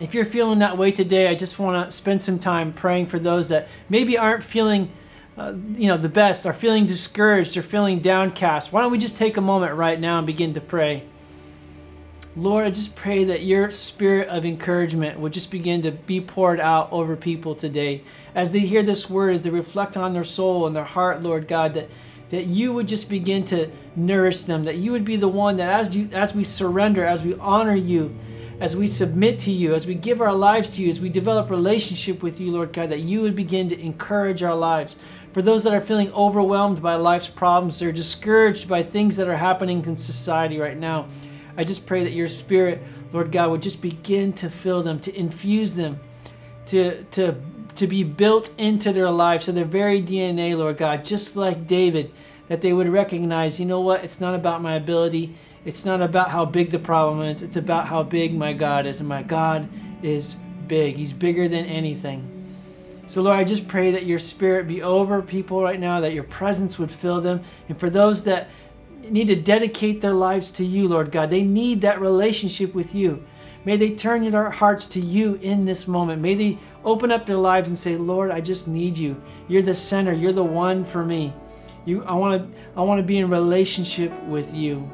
If 0.00 0.14
you're 0.14 0.24
feeling 0.24 0.60
that 0.60 0.78
way 0.78 0.92
today, 0.92 1.28
I 1.28 1.34
just 1.34 1.58
want 1.58 1.90
to 1.90 1.92
spend 1.94 2.22
some 2.22 2.38
time 2.38 2.72
praying 2.72 3.06
for 3.06 3.18
those 3.18 3.48
that 3.48 3.68
maybe 3.88 4.16
aren't 4.16 4.44
feeling, 4.44 4.90
uh, 5.36 5.54
you 5.74 5.88
know, 5.88 5.96
the 5.96 6.08
best, 6.08 6.46
are 6.46 6.52
feeling 6.52 6.86
discouraged, 6.86 7.56
or 7.56 7.62
feeling 7.62 7.98
downcast. 7.98 8.72
Why 8.72 8.80
don't 8.80 8.92
we 8.92 8.98
just 8.98 9.16
take 9.16 9.36
a 9.36 9.40
moment 9.42 9.74
right 9.74 10.00
now 10.00 10.18
and 10.18 10.26
begin 10.26 10.54
to 10.54 10.60
pray? 10.60 11.04
Lord, 12.38 12.66
I 12.66 12.70
just 12.70 12.94
pray 12.94 13.24
that 13.24 13.42
your 13.42 13.68
spirit 13.68 14.28
of 14.28 14.44
encouragement 14.44 15.18
would 15.18 15.32
just 15.32 15.50
begin 15.50 15.82
to 15.82 15.90
be 15.90 16.20
poured 16.20 16.60
out 16.60 16.88
over 16.92 17.16
people 17.16 17.56
today 17.56 18.04
as 18.32 18.52
they 18.52 18.60
hear 18.60 18.84
this 18.84 19.10
word, 19.10 19.34
as 19.34 19.42
they 19.42 19.50
reflect 19.50 19.96
on 19.96 20.12
their 20.12 20.22
soul 20.22 20.64
and 20.64 20.76
their 20.76 20.84
heart, 20.84 21.20
Lord 21.20 21.48
God, 21.48 21.74
that 21.74 21.90
that 22.28 22.44
you 22.44 22.72
would 22.74 22.86
just 22.86 23.10
begin 23.10 23.42
to 23.42 23.70
nourish 23.96 24.42
them, 24.42 24.64
that 24.64 24.76
you 24.76 24.92
would 24.92 25.04
be 25.04 25.16
the 25.16 25.26
one 25.26 25.56
that 25.56 25.68
as 25.68 25.96
you 25.96 26.08
as 26.12 26.32
we 26.32 26.44
surrender, 26.44 27.04
as 27.04 27.24
we 27.24 27.34
honor 27.40 27.74
you, 27.74 28.14
as 28.60 28.76
we 28.76 28.86
submit 28.86 29.40
to 29.40 29.50
you, 29.50 29.74
as 29.74 29.88
we 29.88 29.96
give 29.96 30.20
our 30.20 30.34
lives 30.34 30.70
to 30.70 30.82
you, 30.82 30.90
as 30.90 31.00
we 31.00 31.08
develop 31.08 31.50
relationship 31.50 32.22
with 32.22 32.38
you, 32.40 32.52
Lord 32.52 32.72
God, 32.72 32.90
that 32.90 33.00
you 33.00 33.20
would 33.22 33.34
begin 33.34 33.66
to 33.66 33.80
encourage 33.80 34.44
our 34.44 34.54
lives. 34.54 34.96
For 35.32 35.42
those 35.42 35.64
that 35.64 35.74
are 35.74 35.80
feeling 35.80 36.12
overwhelmed 36.12 36.80
by 36.80 36.94
life's 36.94 37.28
problems, 37.28 37.80
they're 37.80 37.90
discouraged 37.90 38.68
by 38.68 38.84
things 38.84 39.16
that 39.16 39.26
are 39.26 39.38
happening 39.38 39.84
in 39.84 39.96
society 39.96 40.58
right 40.58 40.78
now. 40.78 41.08
I 41.58 41.64
just 41.64 41.86
pray 41.86 42.04
that 42.04 42.12
your 42.12 42.28
spirit, 42.28 42.80
Lord 43.12 43.32
God, 43.32 43.50
would 43.50 43.62
just 43.62 43.82
begin 43.82 44.32
to 44.34 44.48
fill 44.48 44.82
them, 44.82 45.00
to 45.00 45.14
infuse 45.14 45.74
them, 45.74 45.98
to 46.66 47.02
to 47.04 47.34
to 47.74 47.86
be 47.86 48.04
built 48.04 48.54
into 48.58 48.92
their 48.92 49.10
lives, 49.10 49.44
to 49.46 49.52
their 49.52 49.64
very 49.64 50.00
DNA, 50.00 50.56
Lord 50.56 50.78
God, 50.78 51.04
just 51.04 51.36
like 51.36 51.66
David, 51.66 52.12
that 52.48 52.60
they 52.60 52.72
would 52.72 52.88
recognize, 52.88 53.60
you 53.60 53.66
know 53.66 53.80
what, 53.80 54.02
it's 54.02 54.20
not 54.20 54.34
about 54.34 54.62
my 54.62 54.74
ability, 54.74 55.34
it's 55.64 55.84
not 55.84 56.00
about 56.00 56.30
how 56.30 56.44
big 56.44 56.70
the 56.70 56.78
problem 56.78 57.22
is, 57.22 57.42
it's 57.42 57.56
about 57.56 57.86
how 57.86 58.02
big 58.02 58.34
my 58.34 58.52
God 58.52 58.86
is. 58.86 59.00
And 59.00 59.08
my 59.08 59.22
God 59.22 59.68
is 60.02 60.36
big, 60.66 60.96
He's 60.96 61.12
bigger 61.12 61.48
than 61.48 61.66
anything. 61.66 62.34
So, 63.06 63.22
Lord, 63.22 63.38
I 63.38 63.44
just 63.44 63.68
pray 63.68 63.92
that 63.92 64.04
your 64.04 64.18
spirit 64.18 64.68
be 64.68 64.82
over 64.82 65.22
people 65.22 65.62
right 65.62 65.80
now, 65.80 66.00
that 66.00 66.12
your 66.12 66.24
presence 66.24 66.78
would 66.78 66.90
fill 66.90 67.20
them. 67.20 67.42
And 67.68 67.78
for 67.80 67.88
those 67.88 68.24
that 68.24 68.48
need 69.10 69.28
to 69.28 69.36
dedicate 69.36 70.00
their 70.00 70.12
lives 70.12 70.52
to 70.52 70.64
you, 70.64 70.88
Lord 70.88 71.10
God, 71.10 71.30
they 71.30 71.42
need 71.42 71.80
that 71.82 72.00
relationship 72.00 72.74
with 72.74 72.94
you. 72.94 73.24
May 73.64 73.76
they 73.76 73.90
turn 73.90 74.28
their 74.30 74.50
hearts 74.50 74.86
to 74.88 75.00
you 75.00 75.34
in 75.42 75.64
this 75.64 75.86
moment. 75.86 76.22
May 76.22 76.34
they 76.34 76.58
open 76.84 77.12
up 77.12 77.26
their 77.26 77.36
lives 77.36 77.68
and 77.68 77.76
say, 77.76 77.96
Lord, 77.96 78.30
I 78.30 78.40
just 78.40 78.68
need 78.68 78.96
you. 78.96 79.20
You're 79.46 79.62
the 79.62 79.74
center. 79.74 80.12
You're 80.12 80.32
the 80.32 80.44
one 80.44 80.84
for 80.84 81.04
me. 81.04 81.34
You, 81.84 82.04
I 82.04 82.14
want 82.14 82.42
to 82.42 82.58
I 82.76 82.82
want 82.82 82.98
to 83.00 83.02
be 83.02 83.18
in 83.18 83.28
relationship 83.30 84.12
with 84.24 84.54
you. 84.54 84.90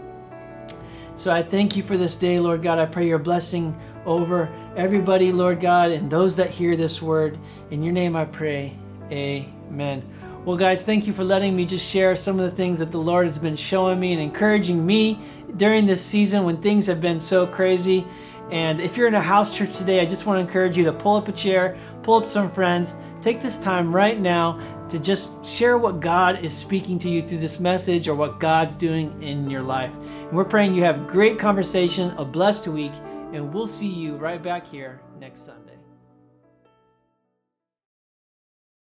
So 1.16 1.32
I 1.32 1.42
thank 1.42 1.76
you 1.76 1.82
for 1.82 1.96
this 1.96 2.16
day, 2.16 2.40
Lord 2.40 2.62
God. 2.62 2.78
I 2.78 2.86
pray 2.86 3.06
your 3.06 3.18
blessing 3.18 3.78
over 4.04 4.52
everybody, 4.76 5.30
Lord 5.30 5.60
God, 5.60 5.92
and 5.92 6.10
those 6.10 6.36
that 6.36 6.50
hear 6.50 6.76
this 6.76 7.00
word. 7.00 7.38
In 7.70 7.82
your 7.82 7.92
name 7.92 8.16
I 8.16 8.24
pray. 8.24 8.76
Amen. 9.10 10.02
Well, 10.44 10.58
guys, 10.58 10.84
thank 10.84 11.06
you 11.06 11.14
for 11.14 11.24
letting 11.24 11.56
me 11.56 11.64
just 11.64 11.90
share 11.90 12.14
some 12.14 12.38
of 12.38 12.50
the 12.50 12.54
things 12.54 12.78
that 12.78 12.92
the 12.92 12.98
Lord 12.98 13.24
has 13.24 13.38
been 13.38 13.56
showing 13.56 13.98
me 13.98 14.12
and 14.12 14.20
encouraging 14.20 14.84
me 14.84 15.18
during 15.56 15.86
this 15.86 16.04
season 16.04 16.44
when 16.44 16.58
things 16.58 16.86
have 16.86 17.00
been 17.00 17.18
so 17.18 17.46
crazy. 17.46 18.06
And 18.50 18.78
if 18.78 18.98
you're 18.98 19.08
in 19.08 19.14
a 19.14 19.22
house 19.22 19.56
church 19.56 19.74
today, 19.78 20.00
I 20.00 20.04
just 20.04 20.26
want 20.26 20.36
to 20.36 20.40
encourage 20.42 20.76
you 20.76 20.84
to 20.84 20.92
pull 20.92 21.16
up 21.16 21.28
a 21.28 21.32
chair, 21.32 21.78
pull 22.02 22.16
up 22.16 22.28
some 22.28 22.50
friends, 22.50 22.94
take 23.22 23.40
this 23.40 23.58
time 23.58 23.90
right 23.90 24.20
now 24.20 24.60
to 24.90 24.98
just 24.98 25.46
share 25.46 25.78
what 25.78 26.00
God 26.00 26.44
is 26.44 26.54
speaking 26.54 26.98
to 26.98 27.08
you 27.08 27.22
through 27.22 27.38
this 27.38 27.58
message 27.58 28.06
or 28.06 28.14
what 28.14 28.38
God's 28.38 28.76
doing 28.76 29.22
in 29.22 29.48
your 29.48 29.62
life. 29.62 29.94
And 29.94 30.32
we're 30.32 30.44
praying 30.44 30.74
you 30.74 30.84
have 30.84 31.06
great 31.06 31.38
conversation, 31.38 32.10
a 32.18 32.24
blessed 32.24 32.68
week, 32.68 32.92
and 33.32 33.50
we'll 33.54 33.66
see 33.66 33.88
you 33.88 34.16
right 34.16 34.42
back 34.42 34.66
here 34.66 35.00
next 35.18 35.46
Sunday. 35.46 35.63